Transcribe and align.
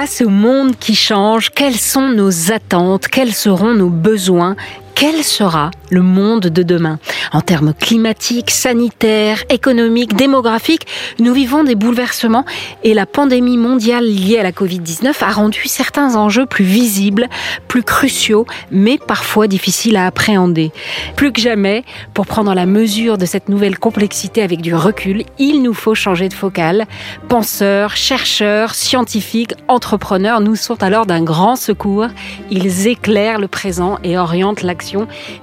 Face 0.00 0.22
au 0.22 0.30
monde 0.30 0.76
qui 0.80 0.94
change, 0.94 1.50
quelles 1.50 1.76
sont 1.76 2.08
nos 2.08 2.52
attentes 2.52 3.06
Quels 3.06 3.34
seront 3.34 3.74
nos 3.74 3.90
besoins 3.90 4.56
quel 5.00 5.24
sera 5.24 5.70
le 5.88 6.02
monde 6.02 6.42
de 6.48 6.62
demain? 6.62 6.98
En 7.32 7.40
termes 7.40 7.72
climatiques, 7.72 8.50
sanitaires, 8.50 9.42
économiques, 9.48 10.14
démographiques, 10.14 10.86
nous 11.18 11.32
vivons 11.32 11.64
des 11.64 11.74
bouleversements 11.74 12.44
et 12.84 12.92
la 12.92 13.06
pandémie 13.06 13.56
mondiale 13.56 14.04
liée 14.04 14.38
à 14.38 14.42
la 14.42 14.52
Covid-19 14.52 15.24
a 15.24 15.32
rendu 15.32 15.62
certains 15.68 16.16
enjeux 16.16 16.44
plus 16.44 16.66
visibles, 16.66 17.28
plus 17.66 17.82
cruciaux, 17.82 18.44
mais 18.70 18.98
parfois 18.98 19.48
difficiles 19.48 19.96
à 19.96 20.04
appréhender. 20.04 20.70
Plus 21.16 21.32
que 21.32 21.40
jamais, 21.40 21.82
pour 22.12 22.26
prendre 22.26 22.52
la 22.52 22.66
mesure 22.66 23.16
de 23.16 23.24
cette 23.24 23.48
nouvelle 23.48 23.78
complexité 23.78 24.42
avec 24.42 24.60
du 24.60 24.74
recul, 24.74 25.24
il 25.38 25.62
nous 25.62 25.72
faut 25.72 25.94
changer 25.94 26.28
de 26.28 26.34
focale. 26.34 26.84
Penseurs, 27.26 27.96
chercheurs, 27.96 28.74
scientifiques, 28.74 29.54
entrepreneurs 29.66 30.42
nous 30.42 30.56
sont 30.56 30.82
alors 30.82 31.06
d'un 31.06 31.22
grand 31.22 31.56
secours. 31.56 32.08
Ils 32.50 32.86
éclairent 32.86 33.38
le 33.38 33.48
présent 33.48 33.98
et 34.04 34.18
orientent 34.18 34.60
l'action 34.62 34.89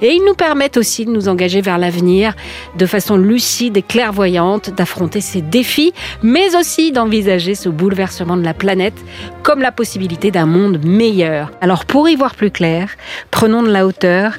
et 0.01 0.13
ils 0.13 0.23
nous 0.25 0.33
permettent 0.33 0.77
aussi 0.77 1.05
de 1.05 1.11
nous 1.11 1.27
engager 1.27 1.61
vers 1.61 1.77
l'avenir 1.77 2.35
de 2.77 2.85
façon 2.85 3.17
lucide 3.17 3.77
et 3.77 3.81
clairvoyante, 3.81 4.69
d'affronter 4.69 5.21
ces 5.21 5.41
défis, 5.41 5.93
mais 6.23 6.55
aussi 6.55 6.91
d'envisager 6.91 7.55
ce 7.55 7.69
bouleversement 7.69 8.37
de 8.37 8.43
la 8.43 8.53
planète 8.53 8.97
comme 9.43 9.61
la 9.61 9.71
possibilité 9.71 10.31
d'un 10.31 10.45
monde 10.45 10.83
meilleur. 10.83 11.51
Alors 11.61 11.85
pour 11.85 12.09
y 12.09 12.15
voir 12.15 12.35
plus 12.35 12.51
clair, 12.51 12.89
prenons 13.31 13.63
de 13.63 13.69
la 13.69 13.85
hauteur 13.85 14.33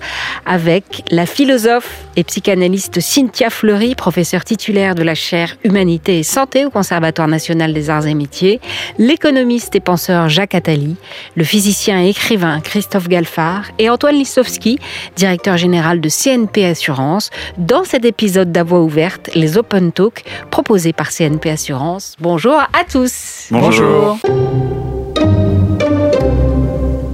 avec 0.44 1.02
la 1.10 1.26
philosophe 1.26 2.04
et 2.16 2.24
psychanalyste 2.24 3.00
Cynthia 3.00 3.50
Fleury, 3.50 3.94
professeure 3.94 4.44
titulaire 4.44 4.94
de 4.94 5.02
la 5.02 5.14
chaire 5.14 5.56
Humanité 5.64 6.18
et 6.18 6.22
Santé 6.22 6.64
au 6.64 6.70
Conservatoire 6.70 7.28
national 7.28 7.72
des 7.72 7.90
arts 7.90 8.06
et 8.06 8.14
métiers, 8.14 8.60
l'économiste 8.98 9.74
et 9.76 9.80
penseur 9.80 10.28
Jacques 10.28 10.54
Attali, 10.54 10.96
le 11.36 11.44
physicien 11.44 12.02
et 12.02 12.10
écrivain 12.10 12.60
Christophe 12.60 13.08
Galfard 13.08 13.64
et 13.78 13.90
Antoine 13.90 14.16
Lissowski, 14.16 14.78
directeur 15.16 15.56
général 15.56 16.00
de 16.00 16.08
CNP 16.08 16.64
Assurance, 16.64 17.30
dans 17.56 17.84
cet 17.84 18.04
épisode 18.04 18.52
d'Avoix 18.52 18.80
ouverte, 18.80 19.30
les 19.34 19.58
Open 19.58 19.92
Talk 19.92 20.24
proposés 20.50 20.92
par 20.92 21.10
CNP 21.10 21.50
Assurance. 21.50 22.14
Bonjour 22.20 22.58
à 22.58 22.84
tous. 22.90 23.48
Bonjour. 23.50 24.18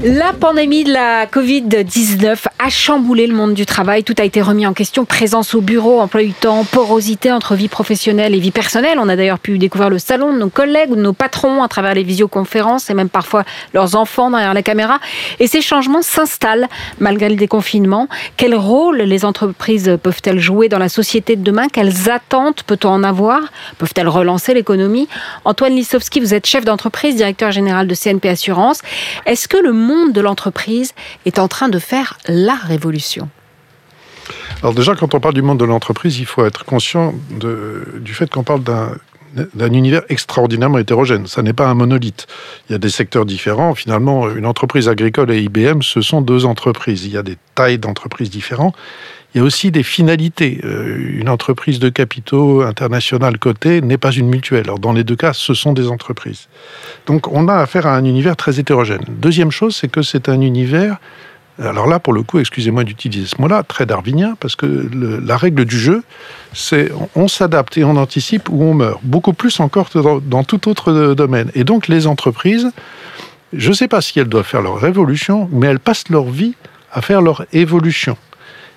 La 0.04 0.34
pandémie 0.34 0.84
de 0.84 0.92
la 0.92 1.24
Covid-19 1.24 2.36
a 2.64 2.70
chamboulé 2.70 3.26
le 3.26 3.34
monde 3.34 3.52
du 3.52 3.66
travail. 3.66 4.04
Tout 4.04 4.14
a 4.16 4.24
été 4.24 4.40
remis 4.40 4.66
en 4.66 4.72
question. 4.72 5.04
Présence 5.04 5.54
au 5.54 5.60
bureau, 5.60 6.00
emploi 6.00 6.22
du 6.22 6.32
temps, 6.32 6.64
porosité 6.64 7.30
entre 7.30 7.54
vie 7.54 7.68
professionnelle 7.68 8.34
et 8.34 8.38
vie 8.38 8.52
personnelle. 8.52 8.98
On 8.98 9.10
a 9.10 9.16
d'ailleurs 9.16 9.38
pu 9.38 9.58
découvrir 9.58 9.90
le 9.90 9.98
salon 9.98 10.32
de 10.32 10.38
nos 10.38 10.48
collègues 10.48 10.90
ou 10.90 10.96
de 10.96 11.02
nos 11.02 11.12
patrons 11.12 11.62
à 11.62 11.68
travers 11.68 11.92
les 11.92 12.04
visioconférences 12.04 12.88
et 12.88 12.94
même 12.94 13.10
parfois 13.10 13.44
leurs 13.74 13.96
enfants 13.96 14.30
derrière 14.30 14.54
la 14.54 14.62
caméra. 14.62 14.98
Et 15.40 15.46
ces 15.46 15.60
changements 15.60 16.00
s'installent 16.00 16.68
malgré 17.00 17.28
le 17.28 17.36
déconfinement. 17.36 18.08
Quel 18.38 18.54
rôle 18.54 18.96
les 18.96 19.26
entreprises 19.26 19.98
peuvent-elles 20.02 20.40
jouer 20.40 20.70
dans 20.70 20.78
la 20.78 20.88
société 20.88 21.36
de 21.36 21.42
demain? 21.42 21.68
Quelles 21.68 22.08
attentes 22.08 22.62
peut-on 22.62 22.88
en 22.88 23.04
avoir? 23.04 23.40
Peuvent-elles 23.76 24.08
relancer 24.08 24.54
l'économie? 24.54 25.06
Antoine 25.44 25.74
Lissowski, 25.74 26.18
vous 26.18 26.32
êtes 26.32 26.46
chef 26.46 26.64
d'entreprise, 26.64 27.14
directeur 27.14 27.52
général 27.52 27.86
de 27.86 27.94
CNP 27.94 28.30
Assurance. 28.30 28.80
Est-ce 29.26 29.48
que 29.48 29.58
le 29.58 29.74
monde 29.74 30.12
de 30.12 30.22
l'entreprise 30.22 30.94
est 31.26 31.38
en 31.38 31.46
train 31.46 31.68
de 31.68 31.78
faire 31.78 32.16
la 32.26 32.53
révolution 32.56 33.28
alors 34.62 34.72
déjà, 34.72 34.94
quand 34.94 35.14
on 35.14 35.20
parle 35.20 35.34
du 35.34 35.42
monde 35.42 35.60
de 35.60 35.66
l'entreprise, 35.66 36.18
il 36.18 36.24
faut 36.24 36.46
être 36.46 36.64
conscient 36.64 37.12
du 37.30 38.14
fait 38.14 38.30
qu'on 38.30 38.44
parle 38.44 38.62
d'un 38.62 38.92
d'un 39.54 39.72
univers 39.72 40.02
extraordinairement 40.08 40.78
hétérogène. 40.78 41.26
Ça 41.26 41.42
n'est 41.42 41.52
pas 41.52 41.66
un 41.66 41.74
monolithe. 41.74 42.26
Il 42.68 42.72
y 42.72 42.74
a 42.74 42.78
des 42.78 42.88
secteurs 42.88 43.26
différents. 43.26 43.74
Finalement, 43.74 44.30
une 44.30 44.46
entreprise 44.46 44.88
agricole 44.88 45.30
et 45.32 45.40
IBM, 45.42 45.82
ce 45.82 46.00
sont 46.00 46.20
deux 46.20 46.44
entreprises. 46.44 47.04
Il 47.04 47.12
y 47.12 47.16
a 47.16 47.22
des 47.22 47.36
tailles 47.54 47.78
d'entreprises 47.78 48.30
différentes. 48.30 48.76
Il 49.34 49.38
y 49.38 49.40
a 49.40 49.44
aussi 49.44 49.72
des 49.72 49.82
finalités. 49.82 50.60
Euh, 50.62 51.18
une 51.18 51.28
entreprise 51.28 51.80
de 51.80 51.88
capitaux 51.88 52.62
internationale 52.62 53.38
cotée 53.38 53.80
n'est 53.80 53.98
pas 53.98 54.12
une 54.12 54.28
mutuelle. 54.28 54.64
Alors 54.66 54.78
dans 54.78 54.92
les 54.92 55.02
deux 55.02 55.16
cas, 55.16 55.32
ce 55.32 55.54
sont 55.54 55.72
des 55.72 55.88
entreprises. 55.88 56.46
Donc 57.06 57.26
on 57.26 57.48
a 57.48 57.56
affaire 57.56 57.86
à 57.86 57.96
un 57.96 58.04
univers 58.04 58.36
très 58.36 58.60
hétérogène. 58.60 59.04
Deuxième 59.08 59.50
chose, 59.50 59.74
c'est 59.74 59.88
que 59.88 60.02
c'est 60.02 60.28
un 60.28 60.40
univers 60.40 60.98
alors 61.62 61.86
là, 61.86 62.00
pour 62.00 62.12
le 62.12 62.22
coup, 62.22 62.40
excusez-moi 62.40 62.82
d'utiliser 62.82 63.26
ce 63.26 63.40
mot-là, 63.40 63.62
très 63.62 63.86
darwinien, 63.86 64.36
parce 64.40 64.56
que 64.56 64.88
la 65.24 65.36
règle 65.36 65.64
du 65.64 65.78
jeu, 65.78 66.02
c'est 66.52 66.90
on 67.14 67.28
s'adapte 67.28 67.78
et 67.78 67.84
on 67.84 67.96
anticipe 67.96 68.48
ou 68.48 68.62
on 68.62 68.74
meurt. 68.74 69.00
Beaucoup 69.04 69.32
plus 69.32 69.60
encore 69.60 69.88
que 69.90 69.98
dans, 70.00 70.18
dans 70.18 70.42
tout 70.42 70.68
autre 70.68 71.14
domaine. 71.14 71.50
Et 71.54 71.62
donc 71.62 71.86
les 71.86 72.06
entreprises, 72.06 72.70
je 73.52 73.68
ne 73.68 73.74
sais 73.74 73.88
pas 73.88 74.00
si 74.00 74.18
elles 74.18 74.28
doivent 74.28 74.46
faire 74.46 74.62
leur 74.62 74.78
révolution, 74.78 75.48
mais 75.52 75.68
elles 75.68 75.78
passent 75.78 76.08
leur 76.08 76.24
vie 76.24 76.54
à 76.92 77.02
faire 77.02 77.22
leur 77.22 77.44
évolution 77.52 78.16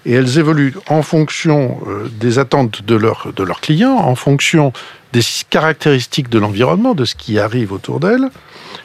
et 0.08 0.14
elles 0.14 0.40
évoluent 0.40 0.74
en 0.88 1.02
fonction 1.02 1.80
euh, 1.86 2.08
des 2.20 2.40
attentes 2.40 2.84
de, 2.84 2.96
leur, 2.96 3.34
de 3.36 3.44
leurs 3.44 3.60
clients, 3.60 3.98
en 3.98 4.16
fonction 4.16 4.72
des 5.12 5.20
caractéristiques 5.50 6.30
de 6.30 6.40
l'environnement, 6.40 6.94
de 6.94 7.04
ce 7.04 7.14
qui 7.14 7.38
arrive 7.40 7.74
autour 7.74 8.00
d'elles. 8.00 8.30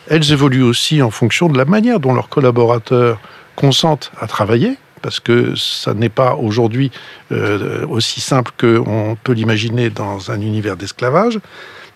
Elles 0.09 0.33
évoluent 0.33 0.65
aussi 0.65 1.01
en 1.01 1.11
fonction 1.11 1.49
de 1.49 1.57
la 1.57 1.65
manière 1.65 2.01
dont 2.01 2.13
leurs 2.13 2.29
collaborateurs 2.29 3.21
consentent 3.57 4.13
à 4.21 4.27
travailler, 4.27 4.77
parce 5.03 5.21
que 5.21 5.55
ça 5.57 5.95
n'est 5.95 6.09
pas 6.09 6.37
aujourd'hui 6.37 6.91
euh, 7.33 7.87
aussi 7.87 8.21
simple 8.21 8.53
qu'on 8.59 9.17
peut 9.23 9.33
l'imaginer 9.33 9.91
dans 9.91 10.31
un 10.31 10.41
univers 10.41 10.77
d'esclavage. 10.77 11.39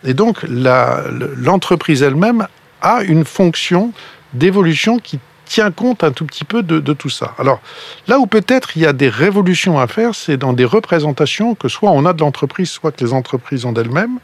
Et 0.04 0.14
donc 0.14 0.42
l'entreprise 0.42 2.02
elle-même 2.02 2.46
a 2.82 3.02
une 3.02 3.24
fonction 3.24 3.92
d'évolution 4.34 4.98
qui 4.98 5.18
tient 5.46 5.70
compte 5.70 6.04
un 6.04 6.10
tout 6.10 6.26
petit 6.26 6.44
peu 6.44 6.62
de, 6.62 6.92
tout 6.92 7.08
ça. 7.08 7.34
Alors, 7.38 7.60
là 8.08 8.18
où 8.18 8.26
peut-être 8.26 8.76
il 8.76 8.82
y 8.82 8.86
a 8.86 8.92
des 8.92 9.08
révolutions 9.08 9.78
à 9.78 9.86
faire, 9.86 10.14
c'est 10.14 10.36
dans 10.36 10.52
des 10.52 10.64
représentations 10.64 11.54
que 11.54 11.68
soit 11.68 11.90
on 11.92 12.04
a 12.04 12.12
de 12.12 12.20
l'entreprise, 12.20 12.68
soit 12.68 12.90
que 12.92 13.02
les 13.04 13.12
entreprises 13.12 13.64
ont 13.64 13.72
d'elles-mêmes. 13.72 14.18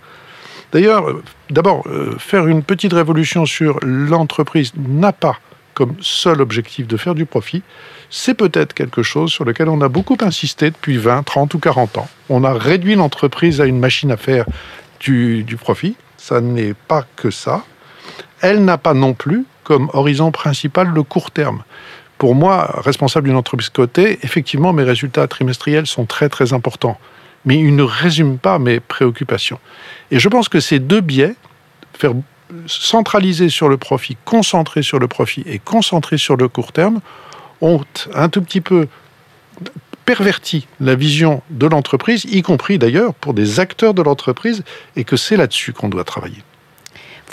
D'ailleurs, 0.73 1.09
euh, 1.09 1.23
d'abord, 1.51 1.85
euh, 1.87 2.17
faire 2.19 2.47
une 2.49 2.63
petite 2.63 2.93
révolution 2.93 3.47
sur 3.47 3.79
l'entreprise 3.83 4.73
n'a 4.77 5.13
pas 5.13 5.37
comme 5.75 5.95
seul 6.01 6.41
objectif 6.41 6.87
de 6.87 6.97
faire 6.97 7.15
du 7.15 7.27
profit, 7.27 7.63
c'est 8.11 8.35
peut-être 8.35 8.75
quelque 8.75 9.03
chose 9.03 9.33
sur 9.33 9.45
lequel 9.45 9.69
on 9.69 9.81
a 9.81 9.89
beaucoup 9.89 10.19
insisté 10.21 10.71
depuis 10.71 10.99
20, 10.99 11.23
30 11.23 11.55
ou 11.55 11.59
40 11.59 11.99
ans. 11.99 12.09
On 12.29 12.45
a 12.45 12.53
réduit 12.53 12.95
l'entreprise 12.95 13.61
à 13.61 13.67
une 13.67 13.79
machine 13.79 14.11
à 14.11 14.17
faire 14.17 14.45
du, 15.01 15.57
profit. 15.59 15.97
Ça 16.17 16.41
n'est 16.41 16.75
pas 16.75 17.07
que 17.17 17.31
ça. 17.31 17.65
Elle 18.41 18.65
n'a 18.65 18.79
pas 18.79 18.95
non 18.95 19.15
plus 19.15 19.45
comme 19.65 19.91
horizon 19.93 20.31
principal 20.31 20.89
le 20.89 21.03
court 21.03 21.31
terme. 21.31 21.63
Pour 22.19 22.35
moi, 22.35 22.81
responsable 22.85 23.29
d'une 23.29 23.37
entreprise 23.37 23.69
cotée, 23.69 24.19
effectivement, 24.23 24.73
mes 24.73 24.85
résultats 24.85 25.27
trimestriels 25.27 25.87
sont 25.87 26.05
très 26.05 26.29
très 26.29 26.53
importants, 26.53 26.99
mais 27.45 27.57
ils 27.57 27.75
ne 27.75 27.83
résument 27.83 28.37
pas 28.37 28.59
mes 28.59 28.79
préoccupations. 28.79 29.59
Et 30.11 30.19
je 30.19 30.29
pense 30.29 30.49
que 30.49 30.61
ces 30.61 30.79
deux 30.79 31.01
biais, 31.01 31.35
faire 31.95 32.13
centraliser 32.67 33.49
sur 33.49 33.69
le 33.69 33.77
profit, 33.77 34.17
concentrer 34.25 34.83
sur 34.83 34.99
le 34.99 35.09
profit 35.09 35.43
et 35.47 35.59
concentrer 35.59 36.19
sur 36.19 36.37
le 36.37 36.49
court 36.49 36.73
terme, 36.73 37.01
ont 37.61 37.83
un 38.15 38.29
tout 38.29 38.43
petit 38.43 38.61
peu 38.61 38.89
perverti 40.05 40.67
la 40.81 40.95
vision 40.95 41.43
de 41.51 41.67
l'entreprise, 41.67 42.25
y 42.25 42.43
compris 42.43 42.79
d'ailleurs 42.79 43.15
pour 43.15 43.35
des 43.35 43.61
acteurs 43.61 43.95
de 43.95 44.03
l'entreprise, 44.03 44.65
et 44.97 45.05
que 45.05 45.17
c'est 45.17 45.37
là-dessus 45.37 45.73
qu'on 45.73 45.89
doit 45.89 46.05
travailler. 46.05 46.43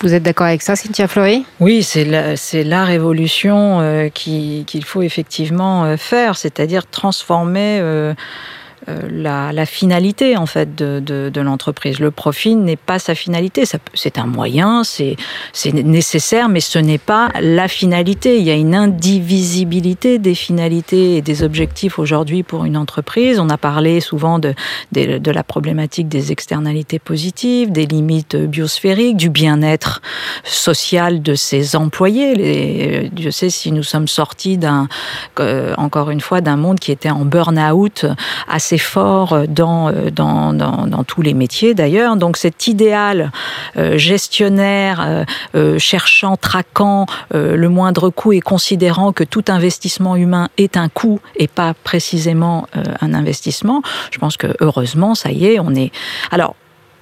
Vous 0.01 0.13
êtes 0.13 0.23
d'accord 0.23 0.47
avec 0.47 0.61
ça, 0.61 0.77
Cynthia 0.77 1.09
Fleury? 1.09 1.45
Oui, 1.59 1.83
c'est 1.83 2.05
la, 2.05 2.35
la, 2.63 2.85
révolution 2.85 3.81
euh, 3.81 4.07
qu'il 4.07 4.85
faut 4.85 5.01
effectivement 5.01 5.83
euh, 5.83 5.97
faire, 5.97 6.37
c'est-à-dire 6.37 6.89
transformer 6.89 7.79
euh, 7.81 8.13
euh, 8.89 9.07
la, 9.11 9.65
finalité 9.65 10.37
en 10.37 10.45
fait 10.45 10.75
de, 10.75 11.41
l'entreprise. 11.41 11.99
Le 11.99 12.11
profit 12.11 12.55
n'est 12.55 12.75
pas 12.75 12.97
sa 12.97 13.13
finalité. 13.13 13.63
C'est 13.93 14.17
un 14.17 14.25
moyen, 14.25 14.83
c'est 14.83 15.17
nécessaire, 15.73 16.49
mais 16.49 16.59
ce 16.59 16.79
n'est 16.79 16.97
pas 16.97 17.29
la 17.41 17.67
finalité. 17.67 18.37
Il 18.37 18.43
y 18.43 18.51
a 18.51 18.55
une 18.55 18.73
indivisibilité 18.73 20.17
des 20.17 20.33
finalités 20.33 21.17
et 21.17 21.21
des 21.21 21.43
objectifs 21.43 21.99
aujourd'hui 21.99 22.43
pour 22.43 22.65
une 22.65 22.77
entreprise. 22.77 23.39
On 23.39 23.49
a 23.49 23.57
parlé 23.57 23.99
souvent 23.99 24.39
de, 24.39 24.53
de, 24.91 25.31
la 25.31 25.43
problématique 25.43 26.07
des 26.07 26.31
externalités 26.31 26.99
positives, 26.99 27.71
des 27.71 27.85
limites 27.85 28.35
biosphériques, 28.35 29.17
du 29.17 29.29
bien-être 29.29 30.01
social 30.43 31.21
de 31.21 31.35
ses 31.35 31.75
employés. 31.75 33.11
je 33.19 33.29
sais 33.29 33.49
si 33.49 33.71
nous 33.71 33.83
sommes 33.83 34.07
sortis 34.07 34.57
d'un, 34.57 34.87
encore 35.77 36.09
une 36.09 36.21
fois, 36.21 36.41
d'un 36.41 36.57
monde 36.57 36.79
qui 36.79 36.91
était 36.91 37.11
en 37.11 37.25
burn-out 37.25 38.05
assez 38.47 38.78
fort 38.79 39.33
euh, 39.33 39.45
dans, 39.47 39.89
euh, 39.89 40.09
dans, 40.09 40.53
dans, 40.53 41.03
tous 41.03 41.21
les 41.21 41.33
métiers 41.33 41.73
d'ailleurs. 41.73 42.15
Donc 42.15 42.37
cet 42.37 42.67
idéal 42.67 43.31
euh, 43.77 43.97
gestionnaire, 43.97 45.25
cherchant, 45.77 46.37
traquant 46.37 47.05
le 47.31 47.67
moindre 47.67 48.09
coût 48.09 48.33
et 48.33 48.41
considérant 48.41 49.11
que 49.11 49.23
tout 49.23 49.45
investissement 49.47 50.15
humain 50.15 50.49
est 50.57 50.77
un 50.77 50.89
coût 50.89 51.19
et 51.35 51.47
pas 51.47 51.73
précisément 51.73 52.67
un 53.01 53.13
investissement, 53.13 53.81
je 54.11 54.19
pense 54.19 54.37
que 54.37 54.47
heureusement, 54.59 55.15
ça 55.15 55.31
y 55.31 55.45
est, 55.45 55.59
on 55.59 55.73
est... 55.73 55.91
Alors, 56.31 56.55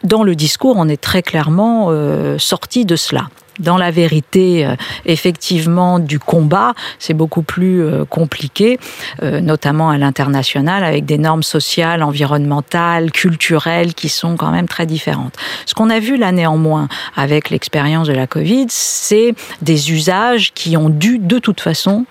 dans 0.03 0.23
le 0.23 0.35
discours, 0.35 0.75
on 0.77 0.87
est 0.87 1.01
très 1.01 1.21
clairement 1.21 1.91
sorti 2.37 2.85
de 2.85 2.95
cela. 2.95 3.27
Dans 3.59 3.77
la 3.77 3.91
vérité, 3.91 4.65
euh, 4.65 4.75
effectivement, 5.05 5.99
du 5.99 6.19
combat, 6.19 6.73
c'est 6.99 7.13
beaucoup 7.13 7.41
plus 7.41 7.83
euh, 7.83 8.05
compliqué, 8.05 8.79
euh, 9.23 9.41
notamment 9.41 9.89
à 9.89 9.97
l'international, 9.97 10.83
avec 10.83 11.05
des 11.05 11.17
normes 11.17 11.43
sociales, 11.43 12.03
environnementales, 12.03 13.11
culturelles 13.11 13.93
qui 13.93 14.09
sont 14.09 14.37
quand 14.37 14.51
même 14.51 14.67
très 14.67 14.85
différentes. 14.85 15.35
Ce 15.65 15.73
qu'on 15.73 15.89
a 15.89 15.99
vu 15.99 16.17
là 16.17 16.31
néanmoins 16.31 16.87
avec 17.15 17.49
l'expérience 17.49 18.07
de 18.07 18.13
la 18.13 18.27
Covid, 18.27 18.67
c'est 18.69 19.33
des 19.61 19.91
usages 19.91 20.53
qui 20.53 20.77
ont 20.77 20.89
dû 20.89 21.19
de 21.19 21.39
toute 21.39 21.61
façon 21.61 22.05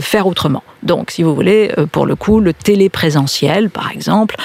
faire 0.00 0.26
autrement. 0.26 0.62
Donc, 0.82 1.10
si 1.10 1.22
vous 1.22 1.34
voulez, 1.34 1.72
euh, 1.76 1.86
pour 1.86 2.06
le 2.06 2.14
coup, 2.14 2.40
le 2.40 2.52
téléprésentiel, 2.52 3.70
par 3.70 3.90
exemple, 3.90 4.36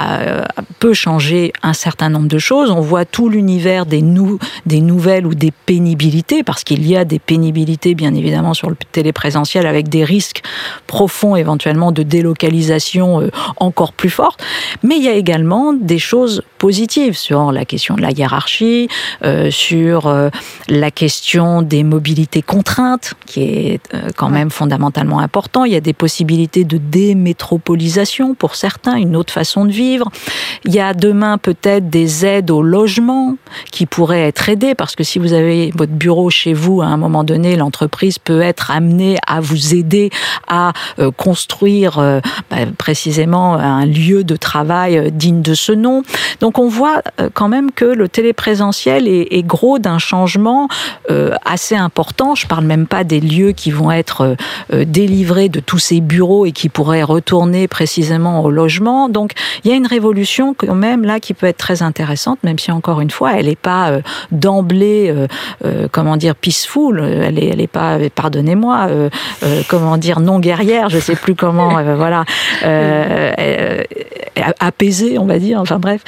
euh, 0.00 0.42
peut 0.78 0.94
changer 0.94 1.52
un 1.62 1.74
certain 1.74 2.08
nombre 2.08 2.28
de 2.28 2.38
choses. 2.38 2.70
On 2.70 2.80
voit 2.80 3.04
tout 3.04 3.28
l'univers 3.28 3.84
des, 3.84 4.02
des 4.66 4.80
nouvelles 4.80 5.26
ou 5.26 5.34
des 5.34 5.50
pénibilités, 5.50 6.42
parce 6.42 6.64
qu'il 6.64 6.86
y 6.86 6.96
a 6.96 7.04
des 7.04 7.18
pénibilités, 7.18 7.94
bien 7.94 8.14
évidemment, 8.14 8.54
sur 8.54 8.70
le 8.70 8.76
téléprésentiel, 8.92 9.66
avec 9.66 9.88
des 9.88 10.04
risques 10.04 10.42
profonds, 10.86 11.36
éventuellement, 11.36 11.92
de 11.92 12.02
délocalisation 12.02 13.20
euh, 13.20 13.30
encore 13.58 13.92
plus 13.92 14.10
forte. 14.10 14.42
Mais 14.82 14.96
il 14.96 15.04
y 15.04 15.08
a 15.08 15.14
également 15.14 15.74
des 15.74 15.98
choses 15.98 16.42
positives 16.58 17.16
sur 17.16 17.52
la 17.52 17.64
question 17.64 17.96
de 17.96 18.02
la 18.02 18.12
hiérarchie, 18.12 18.88
sur 19.50 20.30
la 20.68 20.90
question 20.92 21.62
des 21.62 21.82
mobilités 21.82 22.42
contraintes, 22.42 23.14
qui 23.26 23.42
est 23.42 23.80
quand 24.16 24.28
même 24.28 24.50
fondamentalement 24.62 25.18
important. 25.18 25.64
Il 25.64 25.72
y 25.72 25.76
a 25.76 25.80
des 25.80 25.92
possibilités 25.92 26.62
de 26.62 26.78
démétropolisation 26.78 28.34
pour 28.36 28.54
certains, 28.54 28.94
une 28.94 29.16
autre 29.16 29.32
façon 29.32 29.64
de 29.64 29.72
vivre. 29.72 30.08
Il 30.64 30.72
y 30.72 30.78
a 30.78 30.94
demain 30.94 31.36
peut-être 31.36 31.90
des 31.90 32.24
aides 32.24 32.52
au 32.52 32.62
logement 32.62 33.36
qui 33.72 33.86
pourraient 33.86 34.28
être 34.28 34.48
aidées 34.48 34.76
parce 34.76 34.94
que 34.94 35.02
si 35.02 35.18
vous 35.18 35.32
avez 35.32 35.72
votre 35.74 35.92
bureau 35.92 36.30
chez 36.30 36.52
vous, 36.52 36.80
à 36.80 36.86
un 36.86 36.96
moment 36.96 37.24
donné, 37.24 37.56
l'entreprise 37.56 38.20
peut 38.20 38.40
être 38.40 38.70
amenée 38.70 39.16
à 39.26 39.40
vous 39.40 39.74
aider 39.74 40.10
à 40.46 40.72
euh, 41.00 41.10
construire 41.10 41.98
euh, 41.98 42.20
bah, 42.48 42.58
précisément 42.78 43.54
un 43.54 43.84
lieu 43.84 44.22
de 44.22 44.36
travail 44.36 44.96
euh, 44.96 45.10
digne 45.10 45.42
de 45.42 45.54
ce 45.54 45.72
nom. 45.72 46.02
Donc 46.40 46.60
on 46.60 46.68
voit 46.68 47.02
quand 47.34 47.48
même 47.48 47.72
que 47.72 47.84
le 47.84 48.08
téléprésentiel 48.08 49.08
est, 49.08 49.42
gros 49.42 49.78
d'un 49.78 49.98
changement 49.98 50.68
assez 51.44 51.74
important. 51.74 52.34
Je 52.34 52.46
parle 52.46 52.64
même 52.64 52.86
pas 52.86 53.04
des 53.04 53.20
lieux 53.20 53.52
qui 53.52 53.70
vont 53.70 53.90
être 53.90 54.36
délivrés 54.72 55.48
de 55.48 55.60
tous 55.60 55.78
ces 55.78 56.00
bureaux 56.00 56.46
et 56.46 56.52
qui 56.52 56.68
pourraient 56.68 57.02
retourner 57.02 57.68
précisément 57.68 58.42
au 58.42 58.50
logement. 58.50 59.08
Donc 59.08 59.32
il 59.64 59.70
y 59.70 59.74
a 59.74 59.76
une 59.76 59.86
révolution 59.86 60.54
quand 60.54 60.74
même 60.74 61.04
là 61.04 61.20
qui 61.20 61.34
peut 61.34 61.46
être 61.46 61.58
très 61.58 61.82
intéressante, 61.82 62.38
même 62.42 62.58
si 62.58 62.70
encore 62.70 63.00
une 63.00 63.10
fois 63.10 63.32
elle 63.38 63.46
n'est 63.46 63.56
pas 63.56 63.90
euh, 63.90 64.00
d'emblée, 64.30 65.10
euh, 65.10 65.26
euh, 65.64 65.88
comment 65.90 66.16
dire, 66.16 66.34
peaceful. 66.34 67.00
Elle 67.00 67.38
est, 67.38 67.48
elle 67.48 67.60
est 67.60 67.66
pas, 67.66 67.98
pardonnez-moi, 68.14 68.88
comment 69.68 69.96
dire, 69.96 70.20
non 70.20 70.40
guerrière. 70.40 70.88
Je 70.88 70.98
sais 70.98 71.16
plus 71.16 71.34
comment, 71.34 71.82
voilà, 71.94 72.24
apaisée, 74.60 75.18
on 75.18 75.26
va 75.26 75.38
dire. 75.38 75.60
Enfin 75.60 75.78
bref, 75.78 76.02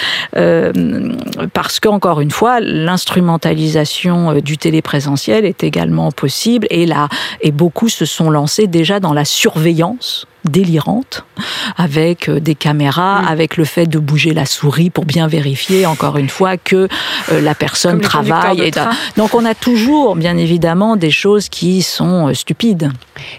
parce 1.53 1.81
qu'encore 1.81 2.21
une 2.21 2.31
fois, 2.31 2.61
l'instrumentalisation 2.61 4.35
du 4.35 4.59
téléprésentiel 4.59 5.45
est 5.45 5.65
également 5.65 6.11
possible 6.13 6.67
et 6.71 6.87
là, 6.87 7.09
et 7.41 7.53
beaucoup 7.53 7.89
se 7.89 8.05
sont 8.05 8.31
lancés 8.35 8.67
déjà 8.67 9.01
dans 9.01 9.15
la 9.15 9.25
surveillance 9.25 10.27
délirante, 10.45 11.25
avec 11.77 12.29
euh, 12.29 12.39
des 12.39 12.55
caméras, 12.55 13.19
avec 13.27 13.57
le 13.57 13.65
fait 13.65 13.87
de 13.87 13.99
bouger 13.99 14.35
la 14.35 14.47
souris 14.47 14.91
pour 14.91 15.05
bien 15.05 15.27
vérifier, 15.27 15.87
encore 15.87 16.19
une 16.19 16.29
fois, 16.29 16.57
que 16.57 16.89
euh, 17.33 17.41
la 17.41 17.55
personne 17.55 18.01
travaille. 18.01 18.61
Et 18.61 18.71
donc 19.17 19.35
on 19.35 19.45
a 19.45 19.55
toujours, 19.55 20.17
bien 20.17 20.37
évidemment, 20.37 20.97
des 20.97 21.11
choses 21.11 21.49
qui 21.49 21.83
sont 21.83 22.29
euh, 22.29 22.35
stupides. 22.35 22.91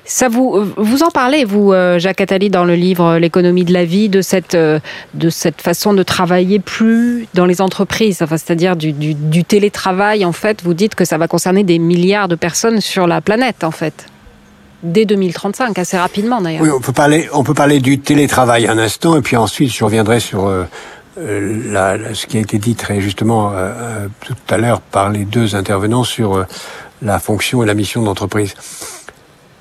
Ça 0.04 0.30
vous, 0.30 0.66
vous 0.78 1.04
en 1.04 1.10
parlez, 1.10 1.46
vous, 1.46 1.74
Jacques 1.98 2.22
Attali, 2.22 2.50
dans 2.50 2.64
le 2.64 2.76
livre 2.76 3.18
L'économie 3.18 3.66
de 3.66 3.74
la 3.74 3.86
vie, 3.86 4.10
de 4.10 4.22
cette, 4.22 4.56
de 4.56 5.30
cette 5.30 5.62
façon 5.62 5.94
de 5.94 6.02
travailler 6.02 6.60
plus 6.60 7.28
dans 7.34 7.46
les 7.46 7.62
entreprises, 7.62 8.22
enfin, 8.22 8.38
c'est-à-dire 8.38 8.78
du, 8.78 8.94
du, 8.94 9.14
du 9.14 9.44
télétravail, 9.44 10.24
en 10.24 10.32
fait, 10.32 10.64
vous 10.64 10.74
dites 10.74 10.96
que 10.96 11.06
ça 11.06 11.18
va 11.18 11.28
concerner 11.28 11.64
des 11.64 11.78
milliards 11.78 12.30
de 12.30 12.36
personnes 12.36 12.80
sur 12.80 13.06
la 13.06 13.22
planète, 13.22 13.64
en 13.64 13.72
fait 13.72 14.08
dès 14.86 15.06
2035, 15.06 15.78
assez 15.78 15.98
rapidement 15.98 16.42
d'ailleurs. 16.42 16.62
Oui, 16.62 16.70
on 16.70 16.80
peut 16.80 16.94
parler, 16.94 17.28
on 17.34 17.44
peut 17.44 17.54
parler 17.54 17.80
du 17.80 18.00
télétravail 18.00 18.68
un 18.68 18.78
instant, 18.78 19.18
et 19.18 19.22
puis 19.22 19.36
ensuite 19.36 19.74
je 19.74 19.84
reviendrai 19.84 20.20
sur 20.20 20.46
euh, 20.46 20.64
euh, 21.20 21.62
la, 21.72 22.14
ce 22.14 22.26
qui 22.26 22.38
a 22.38 22.40
été 22.40 22.58
dit 22.58 22.76
très 22.76 23.02
justement 23.02 23.52
euh, 23.54 24.08
tout 24.22 24.36
à 24.50 24.58
l'heure 24.58 24.82
par 24.82 25.10
les 25.10 25.26
deux 25.26 25.56
intervenants 25.56 26.04
sur 26.04 26.46
la 27.02 27.20
fonction 27.20 27.64
et 27.64 27.66
la 27.66 27.74
mission 27.74 28.04
d'entreprise. 28.04 28.54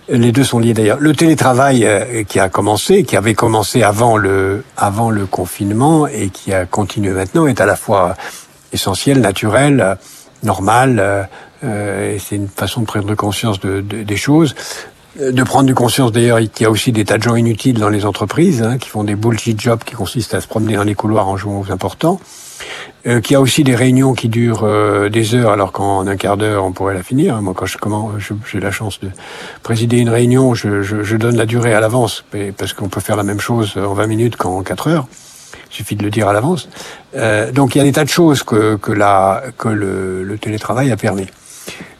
Les 0.09 0.32
deux 0.32 0.44
sont 0.44 0.59
liés 0.59 0.75
d'ailleurs. 0.75 0.99
Le 1.00 1.15
télétravail 1.15 1.88
qui 2.29 2.38
a 2.38 2.50
commencé, 2.50 3.05
qui 3.05 3.17
avait 3.17 3.32
commencé 3.32 3.82
avant 3.82 4.19
le 4.19 4.62
avant 4.77 5.11
le 5.11 5.25
confinement 5.25 6.06
et 6.06 6.29
qui 6.29 6.53
a 6.53 6.67
continué 6.67 7.12
maintenant, 7.12 7.47
est 7.47 7.59
à 7.59 7.65
la 7.65 7.75
fois 7.75 8.15
essentiel, 8.70 9.20
naturel, 9.20 9.97
normal. 10.43 11.29
Euh, 11.65 12.19
c'est 12.19 12.37
une 12.37 12.49
façon 12.49 12.82
de 12.82 12.87
prendre 12.87 13.15
conscience 13.15 13.59
de, 13.61 13.81
de, 13.81 14.03
des 14.03 14.17
choses 14.17 14.55
de 15.19 15.43
prendre 15.44 15.66
du 15.66 15.75
conscience 15.75 16.12
d'ailleurs 16.12 16.40
qu'il 16.40 16.64
y 16.64 16.66
a 16.66 16.70
aussi 16.70 16.93
des 16.93 17.05
tas 17.05 17.19
de 17.19 17.22
gens 17.22 17.37
inutiles 17.37 17.78
dans 17.78 17.88
les 17.88 18.05
entreprises 18.05 18.62
hein, 18.62 18.78
qui 18.78 18.88
font 18.88 19.05
des 19.05 19.14
bullshit 19.14 19.61
jobs 19.61 19.82
qui 19.84 19.94
consistent 19.94 20.34
à 20.34 20.40
se 20.40 20.49
promener 20.49 20.75
dans 20.75 20.84
les 20.84 20.94
couloirs 20.94 21.28
en 21.28 21.37
jouant 21.37 21.61
aux 21.61 21.70
importants. 21.70 22.20
Euh, 23.06 23.20
qu'il 23.20 23.34
y 23.34 23.37
a 23.37 23.40
aussi 23.40 23.64
des 23.64 23.75
réunions 23.75 24.14
qui 24.14 24.28
durent 24.28 24.64
euh, 24.64 25.11
des 25.11 25.34
heures 25.34 25.50
alors 25.50 25.72
qu'en 25.72 26.06
un 26.06 26.16
quart 26.16 26.38
d'heure 26.38 26.64
on 26.64 26.72
pourrait 26.72 26.94
la 26.94 27.02
finir. 27.02 27.40
Moi 27.43 27.52
quand 27.55 27.66
je 27.66 27.76
comment 27.76 28.12
j'ai 28.50 28.61
la 28.61 28.70
chance 28.70 28.99
de 29.00 29.11
présider 29.62 29.99
une 29.99 30.08
réunion, 30.08 30.55
je, 30.55 30.82
je, 30.82 31.02
je 31.02 31.17
donne 31.17 31.37
la 31.37 31.44
durée 31.44 31.75
à 31.75 31.81
l'avance 31.81 32.25
parce 32.56 32.72
qu'on 32.72 32.88
peut 32.88 33.00
faire 33.00 33.17
la 33.17 33.22
même 33.22 33.40
chose 33.40 33.76
en 33.76 33.93
20 33.93 34.06
minutes 34.06 34.37
qu'en 34.37 34.62
4 34.62 34.88
heures. 34.88 35.06
Il 35.70 35.76
suffit 35.76 35.96
de 35.96 36.02
le 36.02 36.10
dire 36.10 36.28
à 36.28 36.32
l'avance. 36.32 36.69
Euh, 37.14 37.52
donc 37.52 37.75
il 37.75 37.78
y 37.78 37.81
a 37.81 37.84
des 37.84 37.93
tas 37.93 38.05
de 38.05 38.08
choses 38.08 38.43
que, 38.43 38.76
que, 38.76 38.93
la, 38.93 39.43
que 39.58 39.69
le 39.69 40.38
télétravail 40.38 40.90
a 40.90 40.96
permis. 40.96 41.26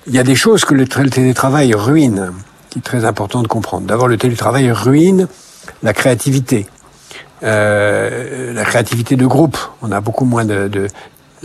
Il 0.06 0.14
y 0.14 0.19
a 0.19 0.25
des 0.25 0.37
choses 0.37 0.64
que 0.64 0.75
le 0.75 0.87
télétravail 0.87 1.75
ruine 1.75 2.32
qui 2.75 2.81
très 2.81 3.05
important 3.05 3.43
de 3.43 3.47
comprendre. 3.47 3.87
D'abord, 3.87 4.09
le 4.09 4.17
télétravail 4.17 4.73
ruine 4.73 5.29
la 5.85 5.93
créativité. 5.93 6.67
Euh, 7.44 8.53
la 8.53 8.65
créativité 8.65 9.15
de 9.15 9.26
groupe. 9.26 9.56
On 9.81 9.93
a 9.93 10.00
beaucoup 10.00 10.25
moins 10.25 10.44
de, 10.44 10.67
de 10.67 10.88